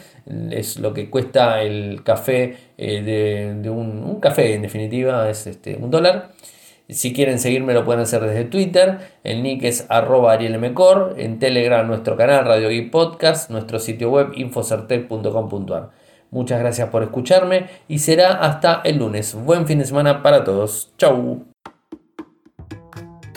es 0.50 0.78
lo 0.78 0.92
que 0.92 1.08
cuesta 1.08 1.62
el 1.62 2.02
café 2.02 2.56
eh, 2.76 3.56
de, 3.62 3.70
un, 3.70 4.20
café 4.20 4.54
en 4.54 4.62
definitiva 4.62 5.28
es 5.30 5.46
este, 5.46 5.76
un 5.76 5.90
dólar. 5.90 6.32
Si 6.88 7.12
quieren 7.12 7.38
seguirme 7.38 7.74
lo 7.74 7.84
pueden 7.84 8.02
hacer 8.02 8.22
desde 8.22 8.44
Twitter. 8.44 8.98
El 9.22 9.42
nick 9.42 9.64
es 9.64 9.86
arroba 9.88 10.32
arielmcor 10.32 11.14
en 11.18 11.38
Telegram 11.38 11.86
nuestro 11.86 12.16
canal 12.16 12.46
Radio 12.46 12.70
Geek 12.70 12.90
Podcast. 12.90 13.50
Nuestro 13.50 13.78
sitio 13.78 14.10
web 14.10 14.32
infocertec.com.ar 14.34 15.90
muchas 16.30 16.60
gracias 16.60 16.88
por 16.90 17.02
escucharme 17.02 17.66
y 17.88 17.98
será 18.00 18.32
hasta 18.32 18.82
el 18.84 18.98
lunes. 18.98 19.34
Buen 19.34 19.66
fin 19.66 19.78
de 19.78 19.84
semana 19.84 20.22
para 20.22 20.44
todos. 20.44 20.92
Chau 20.98 21.44